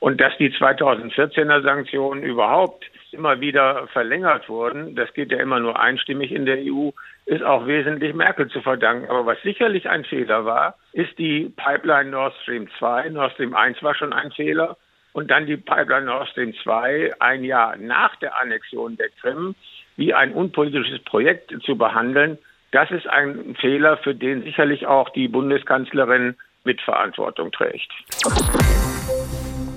Und 0.00 0.20
dass 0.20 0.36
die 0.38 0.50
2014er 0.50 1.62
Sanktionen 1.62 2.24
überhaupt 2.24 2.84
immer 3.16 3.40
wieder 3.40 3.86
verlängert 3.88 4.48
wurden, 4.48 4.94
das 4.94 5.12
geht 5.14 5.32
ja 5.32 5.38
immer 5.38 5.60
nur 5.60 5.78
einstimmig 5.78 6.32
in 6.32 6.46
der 6.46 6.58
EU, 6.58 6.90
ist 7.24 7.42
auch 7.42 7.66
wesentlich 7.66 8.14
Merkel 8.14 8.48
zu 8.48 8.60
verdanken. 8.60 9.08
Aber 9.10 9.26
was 9.26 9.42
sicherlich 9.42 9.88
ein 9.88 10.04
Fehler 10.04 10.44
war, 10.44 10.76
ist 10.92 11.18
die 11.18 11.52
Pipeline 11.56 12.10
Nord 12.10 12.34
Stream 12.42 12.68
2. 12.78 13.10
Nord 13.10 13.32
Stream 13.32 13.54
1 13.54 13.82
war 13.82 13.94
schon 13.94 14.12
ein 14.12 14.30
Fehler. 14.32 14.76
Und 15.12 15.30
dann 15.30 15.46
die 15.46 15.56
Pipeline 15.56 16.06
Nord 16.06 16.28
Stream 16.28 16.54
2 16.62 17.14
ein 17.20 17.42
Jahr 17.42 17.76
nach 17.76 18.16
der 18.16 18.40
Annexion 18.40 18.96
der 18.96 19.08
Krim 19.20 19.54
wie 19.96 20.12
ein 20.12 20.32
unpolitisches 20.32 21.02
Projekt 21.04 21.54
zu 21.64 21.76
behandeln, 21.76 22.38
das 22.72 22.90
ist 22.90 23.06
ein 23.06 23.56
Fehler, 23.60 23.96
für 23.98 24.14
den 24.14 24.42
sicherlich 24.42 24.86
auch 24.86 25.08
die 25.10 25.28
Bundeskanzlerin 25.28 26.36
Mitverantwortung 26.64 27.52
trägt. 27.52 27.90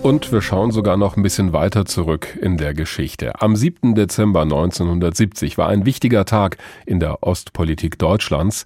Und 0.01 0.31
wir 0.31 0.41
schauen 0.41 0.71
sogar 0.71 0.95
noch 0.95 1.17
ein 1.17 1.23
bisschen 1.23 1.51
weiter 1.51 1.85
zurück 1.85 2.37
in 2.41 2.55
der 2.55 2.73
Geschichte. 2.73 3.41
Am 3.41 3.57
7. 3.57 3.95
Dezember 3.95 4.43
1970 4.43 5.57
war 5.57 5.67
ein 5.67 5.85
wichtiger 5.85 6.23
Tag 6.23 6.57
in 6.85 7.01
der 7.01 7.21
Ostpolitik 7.21 7.99
Deutschlands. 7.99 8.63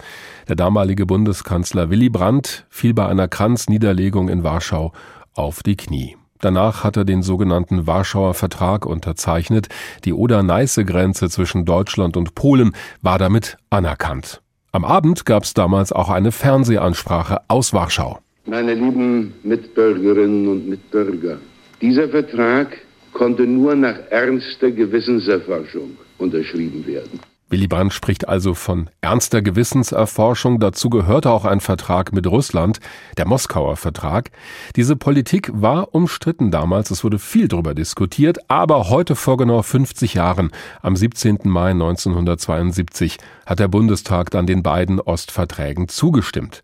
Der 0.47 0.55
damalige 0.55 1.07
Bundeskanzler 1.07 1.89
Willy 1.89 2.09
Brandt 2.09 2.67
fiel 2.69 2.93
bei 2.93 3.07
einer 3.07 3.27
Kranzniederlegung 3.27 4.29
in 4.29 4.43
Warschau 4.43 4.93
auf 5.33 5.63
die 5.63 5.75
Knie. 5.75 6.15
Danach 6.39 6.83
hat 6.83 6.97
er 6.97 7.05
den 7.05 7.23
sogenannten 7.23 7.87
Warschauer 7.87 8.35
Vertrag 8.35 8.85
unterzeichnet. 8.85 9.69
Die 10.05 10.13
Oder-Neiße-Grenze 10.13 11.29
zwischen 11.29 11.65
Deutschland 11.65 12.15
und 12.15 12.35
Polen 12.35 12.75
war 13.01 13.17
damit 13.17 13.57
anerkannt. 13.71 14.41
Am 14.71 14.85
Abend 14.85 15.25
gab 15.25 15.43
es 15.43 15.53
damals 15.55 15.91
auch 15.91 16.09
eine 16.09 16.31
Fernsehansprache 16.31 17.41
aus 17.47 17.73
Warschau. 17.73 18.19
Meine 18.45 18.73
lieben 18.73 19.33
Mitbürgerinnen 19.43 20.49
und 20.49 20.67
Mitbürger, 20.67 21.37
dieser 21.81 22.09
Vertrag 22.09 22.77
konnte 23.13 23.43
nur 23.43 23.73
nach 23.73 23.95
ernster 24.09 24.69
Gewissenserforschung 24.69 25.91
unterschrieben 26.17 26.85
werden. 26.85 27.21
Willy 27.53 27.67
Brandt 27.67 27.93
spricht 27.93 28.27
also 28.27 28.53
von 28.53 28.89
ernster 28.99 29.41
Gewissenserforschung. 29.41 30.59
Dazu 30.59 30.89
gehörte 30.89 31.29
auch 31.29 31.45
ein 31.45 31.61
Vertrag 31.61 32.11
mit 32.11 32.27
Russland, 32.27 32.79
der 33.17 33.27
Moskauer 33.27 33.77
Vertrag. 33.77 34.31
Diese 34.75 34.95
Politik 34.95 35.51
war 35.53 35.93
umstritten 35.93 36.51
damals. 36.51 36.89
Es 36.91 37.03
wurde 37.03 37.19
viel 37.19 37.47
darüber 37.47 37.75
diskutiert. 37.75 38.39
Aber 38.49 38.89
heute 38.89 39.15
vor 39.15 39.37
genau 39.37 39.61
50 39.61 40.15
Jahren, 40.15 40.51
am 40.81 40.95
17. 40.95 41.41
Mai 41.43 41.71
1972, 41.71 43.19
hat 43.45 43.59
der 43.59 43.67
Bundestag 43.67 44.31
dann 44.31 44.47
den 44.47 44.63
beiden 44.63 44.99
Ostverträgen 44.99 45.87
zugestimmt. 45.87 46.63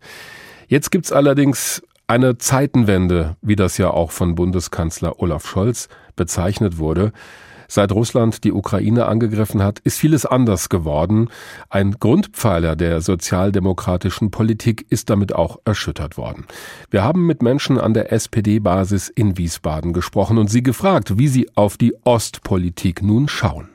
Jetzt 0.70 0.92
gibt's 0.92 1.10
allerdings 1.10 1.82
eine 2.06 2.38
Zeitenwende, 2.38 3.36
wie 3.42 3.56
das 3.56 3.76
ja 3.76 3.90
auch 3.90 4.12
von 4.12 4.36
Bundeskanzler 4.36 5.18
Olaf 5.18 5.44
Scholz 5.44 5.88
bezeichnet 6.14 6.78
wurde. 6.78 7.10
Seit 7.66 7.90
Russland 7.90 8.44
die 8.44 8.52
Ukraine 8.52 9.06
angegriffen 9.06 9.64
hat, 9.64 9.80
ist 9.80 9.98
vieles 9.98 10.26
anders 10.26 10.68
geworden. 10.68 11.28
Ein 11.70 11.96
Grundpfeiler 11.98 12.76
der 12.76 13.00
sozialdemokratischen 13.00 14.30
Politik 14.30 14.86
ist 14.90 15.10
damit 15.10 15.34
auch 15.34 15.58
erschüttert 15.64 16.16
worden. 16.16 16.46
Wir 16.88 17.02
haben 17.02 17.26
mit 17.26 17.42
Menschen 17.42 17.76
an 17.76 17.92
der 17.92 18.12
SPD-Basis 18.12 19.08
in 19.08 19.36
Wiesbaden 19.36 19.92
gesprochen 19.92 20.38
und 20.38 20.52
sie 20.52 20.62
gefragt, 20.62 21.18
wie 21.18 21.26
sie 21.26 21.50
auf 21.56 21.78
die 21.78 21.96
Ostpolitik 22.04 23.02
nun 23.02 23.26
schauen. 23.26 23.70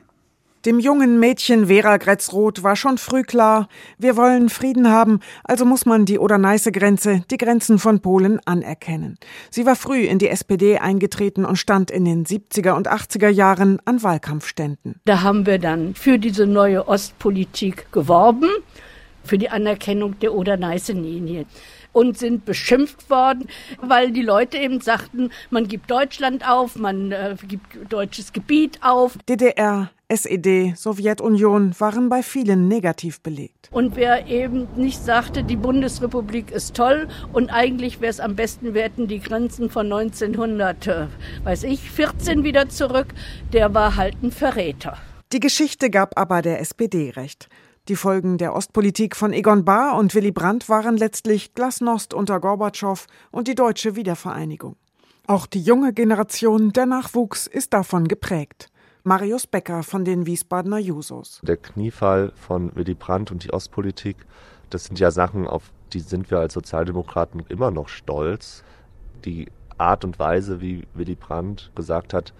Dem 0.66 0.80
jungen 0.80 1.20
Mädchen 1.20 1.68
Vera 1.68 1.96
Gretzroth 1.96 2.64
war 2.64 2.74
schon 2.74 2.98
früh 2.98 3.22
klar, 3.22 3.68
wir 3.98 4.16
wollen 4.16 4.48
Frieden 4.48 4.90
haben, 4.90 5.20
also 5.44 5.64
muss 5.64 5.86
man 5.86 6.06
die 6.06 6.18
Oder-Neiße-Grenze, 6.18 7.22
die 7.30 7.36
Grenzen 7.36 7.78
von 7.78 8.00
Polen 8.00 8.40
anerkennen. 8.46 9.16
Sie 9.48 9.64
war 9.64 9.76
früh 9.76 10.00
in 10.00 10.18
die 10.18 10.28
SPD 10.28 10.78
eingetreten 10.78 11.44
und 11.44 11.54
stand 11.54 11.92
in 11.92 12.04
den 12.04 12.26
70er 12.26 12.72
und 12.72 12.90
80er 12.90 13.28
Jahren 13.28 13.78
an 13.84 14.02
Wahlkampfständen. 14.02 14.96
Da 15.04 15.22
haben 15.22 15.46
wir 15.46 15.60
dann 15.60 15.94
für 15.94 16.18
diese 16.18 16.48
neue 16.48 16.88
Ostpolitik 16.88 17.92
geworben, 17.92 18.50
für 19.22 19.38
die 19.38 19.50
Anerkennung 19.50 20.18
der 20.18 20.34
Oder-Neiße-Linie 20.34 21.46
und 21.92 22.18
sind 22.18 22.44
beschimpft 22.44 23.08
worden, 23.08 23.46
weil 23.80 24.10
die 24.10 24.22
Leute 24.22 24.58
eben 24.58 24.80
sagten, 24.80 25.30
man 25.50 25.68
gibt 25.68 25.92
Deutschland 25.92 26.46
auf, 26.46 26.74
man 26.74 27.12
äh, 27.12 27.36
gibt 27.46 27.90
deutsches 27.90 28.32
Gebiet 28.32 28.80
auf. 28.82 29.16
DDR, 29.28 29.90
SED, 30.08 30.74
Sowjetunion 30.76 31.74
waren 31.80 32.08
bei 32.08 32.22
vielen 32.22 32.68
negativ 32.68 33.20
belegt. 33.22 33.68
Und 33.72 33.96
wer 33.96 34.28
eben 34.28 34.68
nicht 34.76 35.04
sagte, 35.04 35.42
die 35.42 35.56
Bundesrepublik 35.56 36.52
ist 36.52 36.76
toll 36.76 37.08
und 37.32 37.50
eigentlich 37.50 38.00
wäre 38.00 38.10
es 38.10 38.20
am 38.20 38.36
besten, 38.36 38.72
wir 38.72 38.82
hätten 38.82 39.08
die 39.08 39.18
Grenzen 39.18 39.68
von 39.68 39.86
1900, 39.86 40.86
äh, 40.86 41.06
weiß 41.42 41.64
ich, 41.64 41.90
14 41.90 42.44
wieder 42.44 42.68
zurück, 42.68 43.08
der 43.52 43.74
war 43.74 43.96
halt 43.96 44.22
ein 44.22 44.30
Verräter. 44.30 44.96
Die 45.32 45.40
Geschichte 45.40 45.90
gab 45.90 46.16
aber 46.16 46.40
der 46.40 46.60
SPD 46.60 47.10
recht. 47.10 47.48
Die 47.88 47.96
Folgen 47.96 48.38
der 48.38 48.54
Ostpolitik 48.54 49.16
von 49.16 49.32
Egon 49.32 49.64
Bahr 49.64 49.98
und 49.98 50.14
Willy 50.14 50.30
Brandt 50.30 50.68
waren 50.68 50.96
letztlich 50.96 51.52
Glasnost 51.54 52.14
unter 52.14 52.38
Gorbatschow 52.38 53.06
und 53.32 53.48
die 53.48 53.56
deutsche 53.56 53.96
Wiedervereinigung. 53.96 54.76
Auch 55.26 55.46
die 55.46 55.62
junge 55.62 55.92
Generation, 55.92 56.72
der 56.72 56.86
Nachwuchs, 56.86 57.48
ist 57.48 57.72
davon 57.72 58.06
geprägt. 58.06 58.70
Marius 59.08 59.46
Becker 59.46 59.84
von 59.84 60.04
den 60.04 60.26
Wiesbadener 60.26 60.78
Jusos. 60.78 61.38
Der 61.44 61.56
Kniefall 61.56 62.32
von 62.34 62.74
Willy 62.74 62.94
Brandt 62.94 63.30
und 63.30 63.44
die 63.44 63.52
Ostpolitik, 63.52 64.16
das 64.68 64.86
sind 64.86 64.98
ja 64.98 65.12
Sachen, 65.12 65.46
auf 65.46 65.70
die 65.92 66.00
sind 66.00 66.28
wir 66.28 66.40
als 66.40 66.54
Sozialdemokraten 66.54 67.44
immer 67.48 67.70
noch 67.70 67.86
stolz. 67.86 68.64
Die 69.24 69.46
Art 69.78 70.04
und 70.04 70.18
Weise, 70.18 70.60
wie 70.60 70.88
Willy 70.94 71.14
Brandt 71.14 71.70
gesagt 71.76 72.14
hat, 72.14 72.34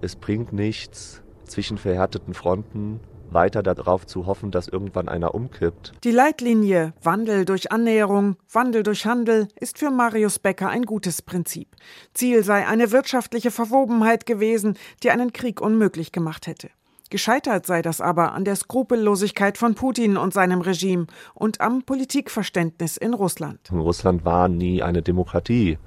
es 0.00 0.16
bringt 0.16 0.54
nichts, 0.54 1.20
zwischen 1.44 1.76
verhärteten 1.76 2.32
Fronten 2.32 3.00
weiter 3.32 3.62
darauf 3.62 4.06
zu 4.06 4.26
hoffen, 4.26 4.50
dass 4.50 4.68
irgendwann 4.68 5.08
einer 5.08 5.34
umkippt. 5.34 5.92
Die 6.04 6.10
Leitlinie 6.10 6.92
Wandel 7.02 7.44
durch 7.44 7.72
Annäherung, 7.72 8.36
Wandel 8.50 8.82
durch 8.82 9.06
Handel 9.06 9.48
ist 9.58 9.78
für 9.78 9.90
Marius 9.90 10.38
Becker 10.38 10.68
ein 10.68 10.82
gutes 10.82 11.22
Prinzip. 11.22 11.68
Ziel 12.14 12.42
sei 12.44 12.66
eine 12.66 12.92
wirtschaftliche 12.92 13.50
Verwobenheit 13.50 14.26
gewesen, 14.26 14.76
die 15.02 15.10
einen 15.10 15.32
Krieg 15.32 15.60
unmöglich 15.60 16.12
gemacht 16.12 16.46
hätte. 16.46 16.70
Gescheitert 17.08 17.66
sei 17.66 17.82
das 17.82 18.00
aber 18.00 18.32
an 18.32 18.44
der 18.44 18.56
Skrupellosigkeit 18.56 19.58
von 19.58 19.76
Putin 19.76 20.16
und 20.16 20.32
seinem 20.32 20.60
Regime 20.60 21.06
und 21.34 21.60
am 21.60 21.82
Politikverständnis 21.82 22.96
in 22.96 23.14
Russland. 23.14 23.60
Russland 23.70 24.24
war 24.24 24.48
nie 24.48 24.82
eine 24.82 25.02
Demokratie 25.02 25.78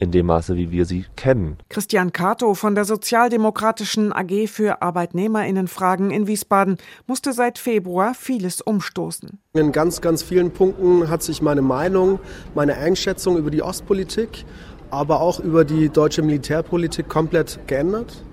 in 0.00 0.10
dem 0.10 0.26
Maße, 0.26 0.56
wie 0.56 0.72
wir 0.72 0.86
sie 0.86 1.04
kennen. 1.14 1.58
Christian 1.68 2.12
Cato 2.12 2.54
von 2.54 2.74
der 2.74 2.86
Sozialdemokratischen 2.86 4.12
AG 4.12 4.48
für 4.48 4.82
Arbeitnehmerinnenfragen 4.82 6.10
in 6.10 6.26
Wiesbaden 6.26 6.78
musste 7.06 7.32
seit 7.34 7.58
Februar 7.58 8.14
vieles 8.14 8.62
umstoßen. 8.62 9.38
In 9.52 9.72
ganz, 9.72 10.00
ganz 10.00 10.22
vielen 10.22 10.50
Punkten 10.50 11.10
hat 11.10 11.22
sich 11.22 11.42
meine 11.42 11.62
Meinung, 11.62 12.18
meine 12.54 12.76
Einschätzung 12.76 13.36
über 13.36 13.50
die 13.50 13.62
Ostpolitik, 13.62 14.46
aber 14.90 15.20
auch 15.20 15.38
über 15.38 15.64
die 15.64 15.90
deutsche 15.90 16.22
Militärpolitik 16.22 17.08
komplett 17.08 17.60
geändert. 17.66 18.24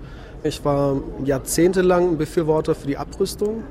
Ich 0.42 0.64
war 0.64 0.96
jahrzehntelang 1.24 2.12
ein 2.12 2.18
Befürworter 2.18 2.74
für 2.74 2.86
die 2.86 2.96
Abrüstung 2.96 3.62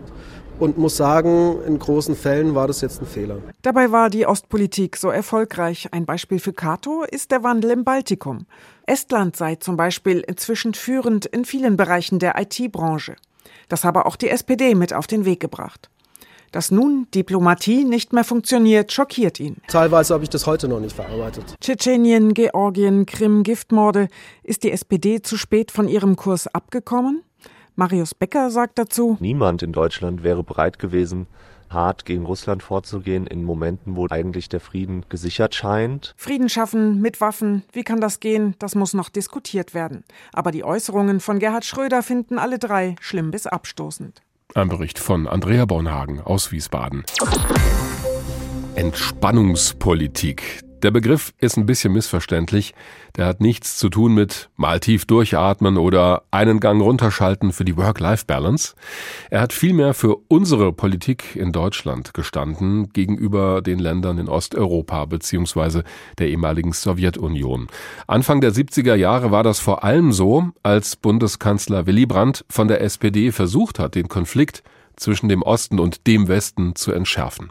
und 0.60 0.78
muss 0.78 0.98
sagen, 0.98 1.62
in 1.66 1.80
großen 1.80 2.16
Fällen 2.16 2.56
war 2.56 2.68
das 2.68 2.82
jetzt 2.82 3.02
ein 3.02 3.08
Fehler. 3.08 3.38
Dabei 3.62 3.92
war 3.92 4.10
die 4.10 4.26
Ostpolitik 4.26 4.98
so 4.98 5.10
erfolgreich. 5.10 5.90
Ein 5.92 6.06
Beispiel 6.06 6.40
für 6.40 6.54
Cato 6.54 7.04
ist 7.04 7.32
der 7.32 7.44
Wandel 7.44 7.72
im 7.72 7.84
Baltikum. 7.84 8.46
Estland 8.86 9.36
sei 9.36 9.56
zum 9.56 9.78
Beispiel 9.78 10.20
inzwischen 10.20 10.74
führend 10.74 11.26
in 11.26 11.46
vielen 11.46 11.78
Bereichen 11.78 12.20
der 12.20 12.40
IT-Branche. 12.40 13.16
Das 13.70 13.84
habe 13.84 14.06
auch 14.06 14.16
die 14.16 14.30
SPD 14.30 14.76
mit 14.76 14.94
auf 14.94 15.08
den 15.08 15.26
Weg 15.26 15.40
gebracht. 15.40 15.90
Dass 16.52 16.72
nun 16.72 17.08
Diplomatie 17.14 17.84
nicht 17.84 18.14
mehr 18.14 18.24
funktioniert, 18.24 18.94
schockiert 18.94 19.40
ihn. 19.40 19.58
Teilweise 19.68 20.14
habe 20.14 20.24
ich 20.24 20.30
das 20.30 20.48
heute 20.48 20.70
noch 20.70 20.80
nicht 20.80 20.96
verarbeitet. 20.96 21.56
Tschetschenien, 21.60 22.34
Georgien, 22.34 23.06
Krim, 23.06 23.44
Giftmorde. 23.44 24.08
Ist 24.44 24.64
die 24.64 24.72
SPD 24.72 25.22
zu 25.22 25.38
spät 25.38 25.72
von 25.72 25.90
ihrem 25.90 26.16
Kurs 26.16 26.48
abgekommen? 26.48 27.22
Marius 27.80 28.16
Becker 28.16 28.50
sagt 28.50 28.80
dazu, 28.80 29.18
Niemand 29.20 29.62
in 29.62 29.72
Deutschland 29.72 30.24
wäre 30.24 30.44
bereit 30.44 30.80
gewesen, 30.80 31.28
hart 31.70 32.06
gegen 32.06 32.26
Russland 32.26 32.64
vorzugehen 32.64 33.28
in 33.28 33.44
Momenten, 33.44 33.96
wo 33.96 34.08
eigentlich 34.10 34.50
der 34.50 34.60
Frieden 34.60 35.06
gesichert 35.10 35.54
scheint. 35.54 36.16
Frieden 36.18 36.50
schaffen 36.50 37.02
mit 37.02 37.22
Waffen, 37.22 37.62
wie 37.74 37.84
kann 37.84 38.02
das 38.02 38.20
gehen? 38.20 38.56
Das 38.58 38.74
muss 38.74 38.96
noch 38.96 39.10
diskutiert 39.10 39.76
werden. 39.76 40.04
Aber 40.34 40.50
die 40.50 40.64
Äußerungen 40.64 41.20
von 41.20 41.38
Gerhard 41.38 41.66
Schröder 41.66 42.02
finden 42.02 42.40
alle 42.40 42.58
drei 42.58 42.96
schlimm 43.00 43.30
bis 43.30 43.46
abstoßend. 43.46 44.24
Ein 44.56 44.70
Bericht 44.70 44.98
von 44.98 45.28
Andrea 45.28 45.66
Bornhagen 45.66 46.20
aus 46.20 46.52
Wiesbaden. 46.52 47.04
Entspannungspolitik. 48.74 50.62
Der 50.88 50.92
Begriff 50.92 51.34
ist 51.38 51.58
ein 51.58 51.66
bisschen 51.66 51.92
missverständlich. 51.92 52.74
Der 53.18 53.26
hat 53.26 53.42
nichts 53.42 53.78
zu 53.78 53.90
tun 53.90 54.14
mit 54.14 54.50
mal 54.56 54.80
tief 54.80 55.04
durchatmen 55.04 55.76
oder 55.78 56.24
einen 56.32 56.62
Gang 56.62 56.82
runterschalten 56.82 57.52
für 57.52 57.66
die 57.66 57.76
Work-Life-Balance. 57.76 58.74
Er 59.30 59.42
hat 59.42 59.52
vielmehr 59.52 59.94
für 59.94 60.16
unsere 60.30 60.72
Politik 60.72 61.36
in 61.36 61.52
Deutschland 61.52 62.14
gestanden 62.14 62.88
gegenüber 62.94 63.62
den 63.62 63.80
Ländern 63.80 64.18
in 64.18 64.30
Osteuropa 64.30 65.04
bzw. 65.04 65.82
der 66.20 66.30
ehemaligen 66.30 66.72
Sowjetunion. 66.72 67.68
Anfang 68.08 68.40
der 68.40 68.54
70er 68.54 68.96
Jahre 68.96 69.30
war 69.30 69.44
das 69.44 69.60
vor 69.60 69.84
allem 69.84 70.14
so, 70.14 70.52
als 70.64 70.96
Bundeskanzler 70.96 71.86
Willy 71.86 72.06
Brandt 72.06 72.46
von 72.50 72.70
der 72.70 72.80
SPD 72.80 73.34
versucht 73.34 73.78
hat, 73.78 73.96
den 73.96 74.08
Konflikt 74.08 74.64
zwischen 74.96 75.28
dem 75.28 75.42
Osten 75.42 75.82
und 75.82 76.08
dem 76.08 76.30
Westen 76.30 76.76
zu 76.76 76.94
entschärfen. 76.94 77.50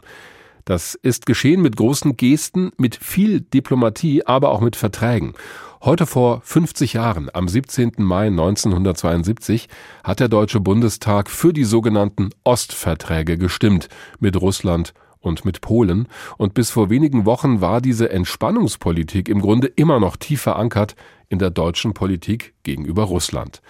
Das 0.67 0.95
ist 0.95 1.25
geschehen 1.25 1.61
mit 1.61 1.77
großen 1.77 2.17
Gesten, 2.17 2.71
mit 2.75 2.97
viel 2.97 3.39
Diplomatie, 3.39 4.25
aber 4.25 4.49
auch 4.51 4.59
mit 4.59 4.75
Verträgen. 4.75 5.33
Heute 5.81 6.05
vor 6.05 6.41
50 6.41 6.91
Jahren, 6.91 7.29
am 7.31 7.47
17. 7.47 7.93
Mai 7.99 8.27
1972, 8.27 9.69
hat 10.03 10.19
der 10.19 10.27
Deutsche 10.27 10.59
Bundestag 10.59 11.29
für 11.29 11.53
die 11.53 11.63
sogenannten 11.63 12.31
Ostverträge 12.43 13.37
gestimmt 13.37 13.87
mit 14.19 14.35
Russland 14.41 14.93
und 15.21 15.45
mit 15.45 15.61
Polen, 15.61 16.09
und 16.37 16.53
bis 16.53 16.69
vor 16.69 16.89
wenigen 16.89 17.25
Wochen 17.25 17.61
war 17.61 17.79
diese 17.79 18.09
Entspannungspolitik 18.09 19.29
im 19.29 19.39
Grunde 19.39 19.67
immer 19.67 20.01
noch 20.01 20.17
tief 20.17 20.41
verankert 20.41 20.97
in 21.29 21.39
der 21.39 21.49
deutschen 21.49 21.93
Politik 21.93 22.55
gegenüber 22.63 23.03
Russland. 23.03 23.61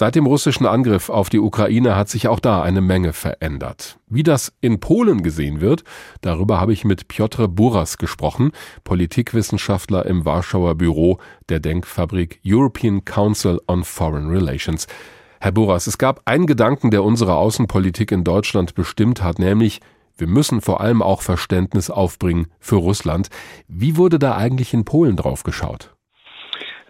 Seit 0.00 0.14
dem 0.14 0.26
russischen 0.26 0.64
Angriff 0.64 1.10
auf 1.10 1.28
die 1.28 1.40
Ukraine 1.40 1.96
hat 1.96 2.08
sich 2.08 2.28
auch 2.28 2.38
da 2.38 2.62
eine 2.62 2.80
Menge 2.80 3.12
verändert. 3.12 3.98
Wie 4.06 4.22
das 4.22 4.52
in 4.60 4.78
Polen 4.78 5.24
gesehen 5.24 5.60
wird, 5.60 5.82
darüber 6.20 6.60
habe 6.60 6.72
ich 6.72 6.84
mit 6.84 7.08
Piotr 7.08 7.48
Buras 7.48 7.98
gesprochen, 7.98 8.52
Politikwissenschaftler 8.84 10.06
im 10.06 10.24
Warschauer 10.24 10.76
Büro 10.76 11.18
der 11.48 11.58
Denkfabrik 11.58 12.40
European 12.46 13.04
Council 13.04 13.60
on 13.66 13.82
Foreign 13.82 14.28
Relations. 14.28 14.86
Herr 15.40 15.50
Buras, 15.50 15.88
es 15.88 15.98
gab 15.98 16.22
einen 16.26 16.46
Gedanken, 16.46 16.92
der 16.92 17.02
unsere 17.02 17.34
Außenpolitik 17.34 18.12
in 18.12 18.22
Deutschland 18.22 18.76
bestimmt 18.76 19.24
hat, 19.24 19.40
nämlich 19.40 19.80
wir 20.16 20.28
müssen 20.28 20.60
vor 20.60 20.80
allem 20.80 21.02
auch 21.02 21.22
Verständnis 21.22 21.90
aufbringen 21.90 22.46
für 22.60 22.76
Russland. 22.76 23.30
Wie 23.66 23.96
wurde 23.96 24.20
da 24.20 24.36
eigentlich 24.36 24.72
in 24.72 24.84
Polen 24.84 25.16
drauf 25.16 25.42
geschaut? 25.42 25.97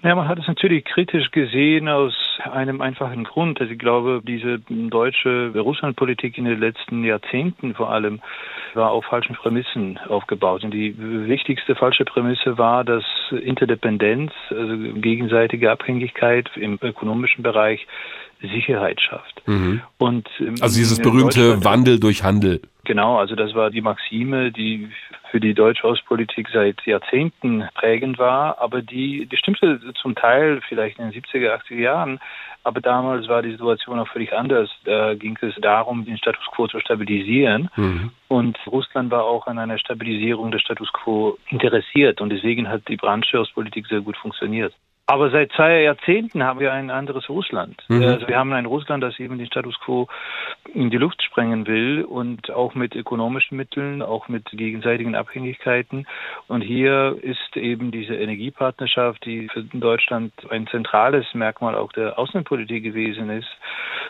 Ja, 0.02 0.14
man 0.14 0.28
hat 0.28 0.38
es 0.38 0.46
natürlich 0.46 0.84
kritisch 0.84 1.30
gesehen 1.32 1.88
aus 1.88 2.14
einem 2.52 2.80
einfachen 2.80 3.24
Grund. 3.24 3.60
Also 3.60 3.72
ich 3.72 3.78
glaube, 3.78 4.22
diese 4.24 4.60
deutsche 4.68 5.52
Russlandpolitik 5.56 6.38
in 6.38 6.44
den 6.44 6.60
letzten 6.60 7.02
Jahrzehnten 7.04 7.74
vor 7.74 7.90
allem 7.90 8.20
war 8.74 8.90
auf 8.90 9.04
falschen 9.06 9.34
Prämissen 9.34 9.98
aufgebaut. 10.08 10.62
Und 10.62 10.72
die 10.72 10.94
wichtigste 10.98 11.74
falsche 11.74 12.04
Prämisse 12.04 12.58
war, 12.58 12.84
dass 12.84 13.04
Interdependenz, 13.30 14.32
also 14.50 14.76
gegenseitige 15.00 15.70
Abhängigkeit 15.70 16.48
im 16.56 16.78
ökonomischen 16.80 17.42
Bereich 17.42 17.86
Sicherheit 18.40 19.00
schafft. 19.00 19.42
Mhm. 19.46 19.80
Und 19.98 20.28
also 20.60 20.78
dieses 20.78 21.00
berühmte 21.00 21.64
Wandel 21.64 21.98
durch 21.98 22.22
Handel. 22.22 22.60
Genau, 22.84 23.18
also 23.18 23.34
das 23.34 23.54
war 23.54 23.70
die 23.70 23.82
Maxime, 23.82 24.52
die 24.52 24.88
für 25.30 25.40
die 25.40 25.54
deutsche 25.54 25.86
Ostpolitik 25.86 26.48
seit 26.52 26.84
Jahrzehnten 26.86 27.68
prägend 27.74 28.18
war, 28.18 28.58
aber 28.60 28.82
die, 28.82 29.26
die 29.26 29.36
stimmte 29.36 29.80
zum 30.00 30.14
Teil 30.14 30.60
vielleicht 30.68 30.98
in 30.98 31.10
den 31.10 31.22
70er, 31.22 31.60
80er 31.62 31.80
Jahren, 31.80 32.20
aber 32.64 32.80
damals 32.80 33.28
war 33.28 33.42
die 33.42 33.52
Situation 33.52 33.98
auch 33.98 34.08
völlig 34.08 34.32
anders. 34.34 34.68
Da 34.84 35.14
ging 35.14 35.38
es 35.40 35.54
darum, 35.60 36.04
den 36.04 36.18
Status 36.18 36.44
quo 36.54 36.66
zu 36.66 36.80
stabilisieren. 36.80 37.70
Mhm. 37.76 38.10
Und 38.28 38.58
Russland 38.66 39.10
war 39.10 39.24
auch 39.24 39.46
an 39.46 39.58
einer 39.58 39.78
Stabilisierung 39.78 40.50
des 40.50 40.60
Status 40.60 40.92
quo 40.92 41.38
interessiert. 41.48 42.20
Und 42.20 42.30
deswegen 42.30 42.68
hat 42.68 42.86
die 42.88 42.96
Branche 42.96 43.40
Ostpolitik 43.40 43.86
sehr 43.86 44.02
gut 44.02 44.18
funktioniert. 44.18 44.74
Aber 45.10 45.30
seit 45.30 45.50
zwei 45.52 45.80
Jahrzehnten 45.84 46.44
haben 46.44 46.60
wir 46.60 46.70
ein 46.70 46.90
anderes 46.90 47.30
Russland. 47.30 47.82
Mhm. 47.88 48.02
Also 48.02 48.28
wir 48.28 48.36
haben 48.36 48.52
ein 48.52 48.66
Russland, 48.66 49.02
das 49.02 49.18
eben 49.18 49.38
den 49.38 49.46
Status 49.46 49.80
quo 49.80 50.06
in 50.74 50.90
die 50.90 50.98
Luft 50.98 51.22
sprengen 51.22 51.66
will 51.66 52.04
und 52.04 52.50
auch 52.50 52.74
mit 52.74 52.94
ökonomischen 52.94 53.56
Mitteln, 53.56 54.02
auch 54.02 54.28
mit 54.28 54.44
gegenseitigen 54.50 55.14
Abhängigkeiten. 55.14 56.06
Und 56.46 56.60
hier 56.60 57.16
ist 57.22 57.56
eben 57.56 57.90
diese 57.90 58.16
Energiepartnerschaft, 58.16 59.24
die 59.24 59.48
für 59.48 59.62
Deutschland 59.62 60.34
ein 60.50 60.66
zentrales 60.66 61.24
Merkmal 61.32 61.74
auch 61.74 61.92
der 61.92 62.18
Außenpolitik 62.18 62.84
gewesen 62.84 63.30
ist, 63.30 63.48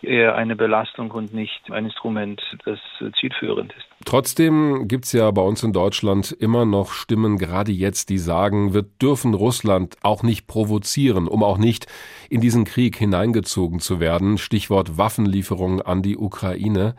eher 0.02 0.34
eine 0.34 0.56
Belastung 0.56 1.10
und 1.10 1.34
nicht 1.34 1.70
ein 1.70 1.86
Instrument, 1.86 2.40
das 2.64 2.78
zielführend 3.18 3.72
ist. 3.72 3.86
Trotzdem 4.04 4.88
gibt 4.88 5.04
es 5.04 5.12
ja 5.12 5.30
bei 5.30 5.42
uns 5.42 5.62
in 5.62 5.72
Deutschland 5.72 6.32
immer 6.32 6.64
noch 6.64 6.92
Stimmen, 6.92 7.38
gerade 7.38 7.72
jetzt, 7.72 8.08
die 8.08 8.18
sagen, 8.18 8.74
wir 8.74 8.82
dürfen 8.82 9.34
Russland 9.34 9.96
auch 10.02 10.22
nicht 10.22 10.46
provozieren, 10.46 11.28
um 11.28 11.42
auch 11.42 11.58
nicht 11.58 11.86
in 12.30 12.40
diesen 12.40 12.64
Krieg 12.64 12.96
hineingezogen 12.96 13.80
zu 13.80 14.00
werden. 14.00 14.38
Stichwort 14.38 14.98
Waffenlieferungen 14.98 15.82
an 15.82 16.02
die 16.02 16.16
Ukraine. 16.16 16.94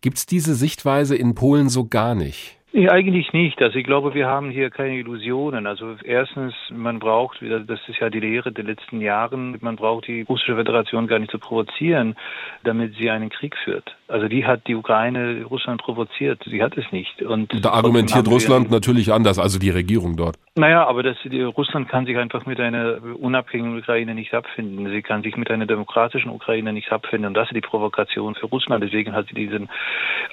Gibt 0.00 0.18
es 0.18 0.26
diese 0.26 0.54
Sichtweise 0.54 1.16
in 1.16 1.34
Polen 1.34 1.68
so 1.68 1.86
gar 1.86 2.14
nicht? 2.14 2.58
Nee, 2.76 2.88
eigentlich 2.88 3.32
nicht. 3.32 3.62
Also 3.62 3.78
ich 3.78 3.84
glaube, 3.84 4.14
wir 4.14 4.26
haben 4.26 4.50
hier 4.50 4.68
keine 4.68 4.96
Illusionen. 4.96 5.68
Also 5.68 5.94
erstens, 6.02 6.54
man 6.70 6.98
braucht, 6.98 7.40
das 7.40 7.78
ist 7.86 8.00
ja 8.00 8.10
die 8.10 8.18
Lehre 8.18 8.50
der 8.50 8.64
letzten 8.64 9.00
Jahre, 9.00 9.36
man 9.36 9.76
braucht 9.76 10.08
die 10.08 10.22
russische 10.22 10.56
Föderation 10.56 11.06
gar 11.06 11.20
nicht 11.20 11.30
zu 11.30 11.38
provozieren, 11.38 12.16
damit 12.64 12.96
sie 12.96 13.10
einen 13.10 13.30
Krieg 13.30 13.56
führt. 13.56 13.96
Also 14.14 14.28
die 14.28 14.46
hat 14.46 14.68
die 14.68 14.76
Ukraine 14.76 15.42
Russland 15.42 15.82
provoziert. 15.82 16.40
Sie 16.48 16.62
hat 16.62 16.78
es 16.78 16.84
nicht. 16.92 17.20
Und 17.20 17.64
da 17.64 17.70
argumentiert 17.70 18.28
Russland 18.28 18.70
natürlich 18.70 19.12
anders, 19.12 19.40
also 19.40 19.58
die 19.58 19.70
Regierung 19.70 20.16
dort. 20.16 20.36
Naja, 20.54 20.86
aber 20.86 21.02
das, 21.02 21.16
die, 21.24 21.42
Russland 21.42 21.88
kann 21.88 22.06
sich 22.06 22.16
einfach 22.16 22.46
mit 22.46 22.60
einer 22.60 22.98
unabhängigen 23.18 23.76
Ukraine 23.76 24.14
nicht 24.14 24.32
abfinden. 24.32 24.88
Sie 24.88 25.02
kann 25.02 25.24
sich 25.24 25.36
mit 25.36 25.50
einer 25.50 25.66
demokratischen 25.66 26.30
Ukraine 26.30 26.72
nicht 26.72 26.92
abfinden. 26.92 27.26
Und 27.26 27.34
das 27.34 27.48
ist 27.48 27.56
die 27.56 27.60
Provokation 27.60 28.36
für 28.36 28.46
Russland. 28.46 28.84
Deswegen 28.84 29.14
hat 29.14 29.26
sie 29.26 29.34
diesen 29.34 29.68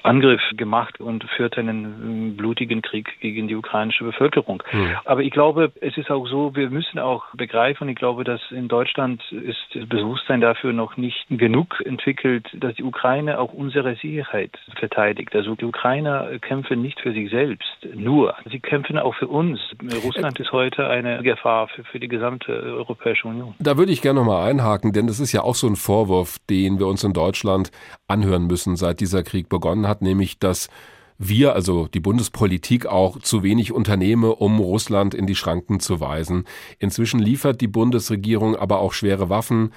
Angriff 0.03 0.41
gemacht 0.55 1.01
und 1.01 1.23
führt 1.35 1.57
einen 1.57 2.37
blutigen 2.37 2.83
Krieg 2.83 3.19
gegen 3.19 3.47
die 3.47 3.55
ukrainische 3.55 4.03
Bevölkerung. 4.03 4.61
Mhm. 4.71 4.95
Aber 5.05 5.23
ich 5.23 5.31
glaube, 5.31 5.71
es 5.81 5.97
ist 5.97 6.11
auch 6.11 6.27
so, 6.27 6.55
wir 6.55 6.69
müssen 6.69 6.99
auch 6.99 7.23
begreifen, 7.33 7.89
ich 7.89 7.97
glaube, 7.97 8.23
dass 8.23 8.41
in 8.51 8.67
Deutschland 8.67 9.23
ist 9.31 9.57
das 9.73 9.89
Bewusstsein 9.89 10.39
dafür 10.39 10.71
noch 10.71 10.97
nicht 10.97 11.25
genug 11.31 11.81
entwickelt, 11.83 12.47
dass 12.53 12.75
die 12.75 12.83
Ukraine 12.83 13.39
auch 13.39 13.53
unsere 13.71 13.95
Sicherheit 13.95 14.51
verteidigt. 14.77 15.33
Also 15.33 15.55
die 15.55 15.65
Ukrainer 15.65 16.27
kämpfen 16.39 16.81
nicht 16.81 16.99
für 16.99 17.13
sich 17.13 17.29
selbst 17.29 17.63
nur, 17.95 18.35
sie 18.49 18.59
kämpfen 18.59 18.97
auch 18.97 19.15
für 19.15 19.27
uns. 19.27 19.59
Russland 20.03 20.39
ist 20.39 20.51
heute 20.51 20.87
eine 20.87 21.23
Gefahr 21.23 21.69
für, 21.69 21.83
für 21.85 21.99
die 21.99 22.09
gesamte 22.09 22.51
Europäische 22.51 23.27
Union. 23.27 23.55
Da 23.59 23.77
würde 23.77 23.91
ich 23.91 24.01
gerne 24.01 24.19
nochmal 24.19 24.49
einhaken, 24.49 24.91
denn 24.91 25.07
das 25.07 25.19
ist 25.19 25.31
ja 25.31 25.41
auch 25.41 25.55
so 25.55 25.67
ein 25.67 25.77
Vorwurf, 25.77 26.37
den 26.49 26.79
wir 26.79 26.87
uns 26.87 27.03
in 27.03 27.13
Deutschland 27.13 27.71
anhören 28.07 28.47
müssen, 28.47 28.75
seit 28.75 28.99
dieser 28.99 29.23
Krieg 29.23 29.47
begonnen 29.47 29.87
hat, 29.87 30.01
nämlich 30.01 30.37
dass 30.39 30.69
wir, 31.17 31.53
also 31.53 31.87
die 31.87 31.99
Bundespolitik, 31.99 32.87
auch 32.87 33.19
zu 33.19 33.43
wenig 33.43 33.71
unternehme, 33.71 34.35
um 34.35 34.59
Russland 34.59 35.13
in 35.13 35.27
die 35.27 35.35
Schranken 35.35 35.79
zu 35.79 36.01
weisen. 36.01 36.45
Inzwischen 36.79 37.19
liefert 37.19 37.61
die 37.61 37.67
Bundesregierung 37.67 38.55
aber 38.55 38.79
auch 38.79 38.91
schwere 38.91 39.29
Waffen 39.29 39.71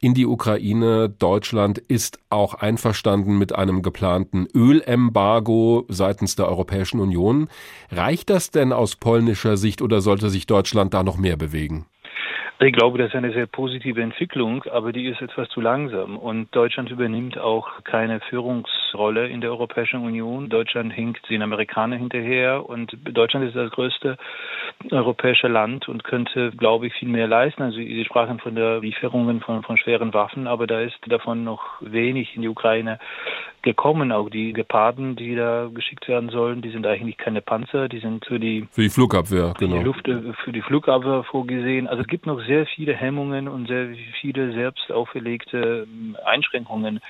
in 0.00 0.14
die 0.14 0.26
Ukraine. 0.26 1.08
Deutschland 1.08 1.78
ist 1.78 2.18
auch 2.30 2.54
einverstanden 2.54 3.38
mit 3.38 3.54
einem 3.54 3.82
geplanten 3.82 4.48
Ölembargo 4.54 5.84
seitens 5.88 6.36
der 6.36 6.48
Europäischen 6.48 7.00
Union. 7.00 7.48
Reicht 7.90 8.30
das 8.30 8.50
denn 8.50 8.72
aus 8.72 8.96
polnischer 8.96 9.56
Sicht 9.56 9.82
oder 9.82 10.00
sollte 10.00 10.30
sich 10.30 10.46
Deutschland 10.46 10.94
da 10.94 11.02
noch 11.02 11.18
mehr 11.18 11.36
bewegen? 11.36 11.86
Ich 12.62 12.74
glaube, 12.74 12.98
das 12.98 13.08
ist 13.08 13.14
eine 13.14 13.32
sehr 13.32 13.46
positive 13.46 14.02
Entwicklung, 14.02 14.64
aber 14.64 14.92
die 14.92 15.06
ist 15.06 15.22
etwas 15.22 15.48
zu 15.48 15.62
langsam. 15.62 16.18
Und 16.18 16.54
Deutschland 16.54 16.90
übernimmt 16.90 17.38
auch 17.38 17.82
keine 17.84 18.20
Führungsrolle 18.20 19.28
in 19.28 19.40
der 19.40 19.48
Europäischen 19.48 20.04
Union. 20.04 20.50
Deutschland 20.50 20.92
hinkt 20.92 21.26
den 21.30 21.40
Amerikanern 21.40 21.98
hinterher 21.98 22.68
und 22.68 22.94
Deutschland 23.02 23.46
ist 23.46 23.56
das 23.56 23.70
größte 23.70 24.18
europäische 24.90 25.48
Land 25.48 25.88
und 25.88 26.04
könnte, 26.04 26.50
glaube 26.50 26.88
ich, 26.88 26.92
viel 26.92 27.08
mehr 27.08 27.26
leisten. 27.26 27.62
Also 27.62 27.78
Sie 27.78 28.04
sprachen 28.04 28.38
von 28.40 28.54
der 28.54 28.80
Lieferungen 28.80 29.40
von, 29.40 29.62
von 29.62 29.78
schweren 29.78 30.12
Waffen, 30.12 30.46
aber 30.46 30.66
da 30.66 30.80
ist 30.80 30.98
davon 31.06 31.44
noch 31.44 31.62
wenig 31.80 32.36
in 32.36 32.42
die 32.42 32.48
Ukraine 32.48 32.98
gekommen. 33.62 34.12
Auch 34.12 34.30
die 34.30 34.52
Geparden, 34.52 35.16
die 35.16 35.34
da 35.34 35.68
geschickt 35.72 36.08
werden 36.08 36.30
sollen, 36.30 36.62
die 36.62 36.70
sind 36.70 36.86
eigentlich 36.86 37.16
keine 37.16 37.40
Panzer, 37.40 37.88
die 37.88 38.00
sind 38.00 38.24
für 38.26 38.38
die 38.38 38.66
für 38.70 38.82
die 38.82 38.88
Flugabwehr, 38.88 39.54
für 39.56 39.66
genau. 39.66 39.78
Die 39.78 39.84
Luft, 39.84 40.08
äh, 40.08 40.32
für 40.44 40.52
die 40.52 40.62
Flugabwehr 40.62 41.24
vorgesehen. 41.24 41.86
Also 41.86 42.02
es 42.02 42.08
gibt 42.08 42.26
noch 42.26 42.40
sehr 42.46 42.66
viele 42.66 42.94
Hemmungen 42.94 43.48
und 43.48 43.68
sehr 43.68 43.88
viele 44.20 44.52
selbst 44.52 44.90
auferlegte 44.90 45.86
ähm, 45.88 46.16
Einschränkungen 46.24 47.00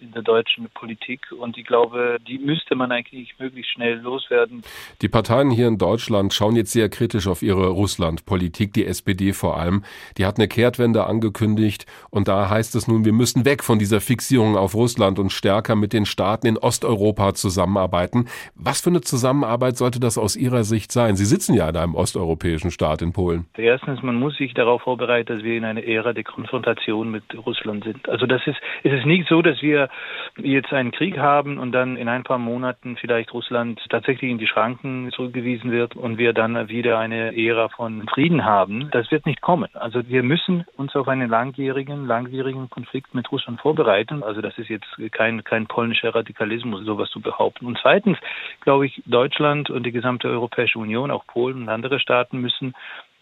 in 0.00 0.12
der 0.12 0.22
deutschen 0.22 0.68
Politik. 0.74 1.20
Und 1.32 1.58
ich 1.58 1.66
glaube, 1.66 2.18
die 2.26 2.38
müsste 2.38 2.74
man 2.74 2.92
eigentlich 2.92 3.34
möglichst 3.38 3.72
schnell 3.72 3.98
loswerden. 3.98 4.62
Die 5.02 5.08
Parteien 5.08 5.50
hier 5.50 5.68
in 5.68 5.78
Deutschland 5.78 6.32
schauen 6.32 6.56
jetzt 6.56 6.72
sehr 6.72 6.88
kritisch 6.88 7.26
auf 7.26 7.42
ihre 7.42 7.68
Russlandpolitik, 7.68 8.72
die 8.72 8.86
SPD 8.86 9.32
vor 9.32 9.58
allem. 9.58 9.84
Die 10.18 10.26
hat 10.26 10.38
eine 10.38 10.48
Kehrtwende 10.48 11.04
angekündigt 11.04 11.86
und 12.10 12.28
da 12.28 12.48
heißt 12.48 12.74
es 12.74 12.88
nun, 12.88 13.04
wir 13.04 13.12
müssen 13.12 13.44
weg 13.44 13.62
von 13.62 13.78
dieser 13.78 14.00
Fixierung 14.00 14.56
auf 14.56 14.74
Russland 14.74 15.18
und 15.18 15.30
stärker 15.30 15.76
mit 15.76 15.92
den 15.92 16.06
Staaten 16.06 16.46
in 16.46 16.58
Osteuropa 16.58 17.34
zusammenarbeiten. 17.34 18.28
Was 18.54 18.80
für 18.80 18.90
eine 18.90 19.02
Zusammenarbeit 19.02 19.76
sollte 19.76 20.00
das 20.00 20.18
aus 20.18 20.36
Ihrer 20.36 20.64
Sicht 20.64 20.92
sein? 20.92 21.16
Sie 21.16 21.24
sitzen 21.24 21.54
ja 21.54 21.68
in 21.68 21.76
einem 21.76 21.94
osteuropäischen 21.94 22.70
Staat 22.70 23.02
in 23.02 23.12
Polen. 23.12 23.46
Erstens, 23.56 24.02
man 24.02 24.16
muss 24.16 24.36
sich 24.36 24.54
darauf 24.54 24.82
vorbereiten, 24.82 25.34
dass 25.34 25.44
wir 25.44 25.56
in 25.56 25.64
einer 25.64 25.84
Ära 25.84 26.12
der 26.12 26.24
Konfrontation 26.24 27.10
mit 27.10 27.24
Russland 27.46 27.84
sind. 27.84 28.08
Also 28.08 28.26
das 28.26 28.40
ist, 28.46 28.56
es 28.82 28.92
ist 28.92 29.06
nicht 29.06 29.28
so, 29.28 29.42
dass 29.42 29.60
wir 29.62 29.89
jetzt 30.36 30.72
einen 30.72 30.90
Krieg 30.90 31.18
haben 31.18 31.58
und 31.58 31.72
dann 31.72 31.96
in 31.96 32.08
ein 32.08 32.22
paar 32.22 32.38
Monaten 32.38 32.96
vielleicht 32.96 33.32
Russland 33.32 33.80
tatsächlich 33.88 34.30
in 34.30 34.38
die 34.38 34.46
Schranken 34.46 35.10
zurückgewiesen 35.12 35.70
wird 35.70 35.96
und 35.96 36.18
wir 36.18 36.32
dann 36.32 36.68
wieder 36.68 36.98
eine 36.98 37.36
Ära 37.36 37.68
von 37.68 38.06
Frieden 38.08 38.44
haben. 38.44 38.88
Das 38.92 39.10
wird 39.10 39.26
nicht 39.26 39.40
kommen. 39.40 39.68
Also 39.74 40.06
wir 40.08 40.22
müssen 40.22 40.64
uns 40.76 40.94
auf 40.94 41.08
einen 41.08 41.28
langjährigen, 41.28 42.06
langwierigen 42.06 42.70
Konflikt 42.70 43.14
mit 43.14 43.30
Russland 43.30 43.60
vorbereiten. 43.60 44.22
Also 44.22 44.40
das 44.40 44.56
ist 44.58 44.68
jetzt 44.68 44.88
kein, 45.12 45.44
kein 45.44 45.66
polnischer 45.66 46.14
Radikalismus, 46.14 46.84
sowas 46.84 47.10
zu 47.10 47.20
behaupten. 47.20 47.66
Und 47.66 47.78
zweitens 47.80 48.18
glaube 48.60 48.86
ich, 48.86 49.02
Deutschland 49.06 49.70
und 49.70 49.84
die 49.84 49.92
gesamte 49.92 50.28
Europäische 50.28 50.78
Union, 50.78 51.10
auch 51.10 51.26
Polen 51.26 51.62
und 51.62 51.68
andere 51.68 52.00
Staaten 52.00 52.38
müssen 52.38 52.74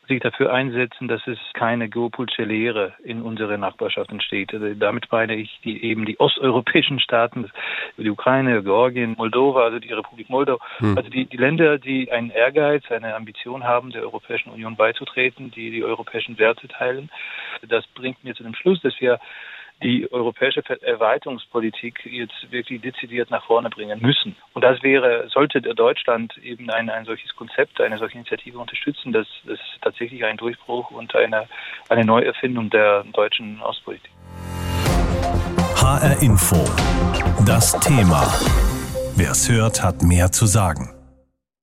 sich 0.09 0.21
dafür 0.21 0.53
einsetzen, 0.53 1.09
dass 1.09 1.27
es 1.27 1.39
keine 1.55 1.89
geopolitische 1.89 2.45
Leere 2.45 2.95
in 3.05 3.23
unserer 3.23 3.57
Nachbarschaft 3.57 4.11
entsteht. 4.11 4.53
Also 4.53 4.75
damit 4.75 5.07
meine 5.11 5.37
ich 5.37 5.61
die, 5.65 5.83
eben 5.85 6.05
die 6.05 6.19
osteuropäischen 6.19 6.99
Staaten, 7.01 7.51
die 7.97 8.11
Ukraine, 8.11 8.63
Georgien, 8.63 9.15
Moldova, 9.17 9.65
also 9.65 9.79
die 9.79 9.93
Republik 9.93 10.29
Moldau, 10.29 10.59
hm. 10.79 10.97
also 10.97 11.09
die, 11.11 11.27
die 11.27 11.37
Länder, 11.37 11.79
die 11.79 12.11
einen 12.11 12.31
Ehrgeiz, 12.31 12.91
eine 12.91 13.15
Ambition 13.15 13.65
haben, 13.65 13.91
der 13.91 14.03
Europäischen 14.03 14.51
Union 14.51 14.77
beizutreten, 14.77 15.51
die 15.51 15.71
die 15.71 15.85
europäischen 15.85 16.39
Werte 16.39 16.67
teilen. 16.69 17.11
Das 17.69 17.87
bringt 17.89 18.25
mir 18.25 18.35
zu 18.35 18.43
dem 18.43 18.55
Schluss, 18.55 18.81
dass 18.81 18.99
wir 19.01 19.21
die 19.83 20.11
europäische 20.11 20.63
Erweiterungspolitik 20.83 22.05
jetzt 22.05 22.51
wirklich 22.51 22.81
dezidiert 22.81 23.31
nach 23.31 23.45
vorne 23.45 23.71
bringen 23.71 24.01
müssen. 24.01 24.37
Und 24.55 24.63
das 24.63 24.83
wäre, 24.83 25.29
sollte 25.29 25.61
Deutschland 25.61 26.37
eben 26.39 26.69
ein, 26.71 26.91
ein 26.91 27.05
solches 27.05 27.35
Konzept, 27.37 27.81
eine 27.81 27.99
solche 27.99 28.17
Initiative 28.17 28.59
unterstützen, 28.59 29.13
das 29.13 29.27
ist 29.47 29.63
tatsächlich 29.83 30.25
ein 30.25 30.37
Durchbruch 30.37 30.91
und 30.91 31.15
eine, 31.15 31.49
eine 31.89 32.05
Neuerfindung 32.05 32.71
der 32.71 33.05
deutschen 33.13 33.61
Ostpolitik. 33.63 34.11
HR 35.77 36.23
Info. 36.23 36.57
Das 37.47 37.73
Thema. 37.81 38.23
Wer 39.17 39.31
es 39.31 39.49
hört, 39.49 39.83
hat 39.83 40.03
mehr 40.03 40.31
zu 40.33 40.47
sagen. 40.47 40.98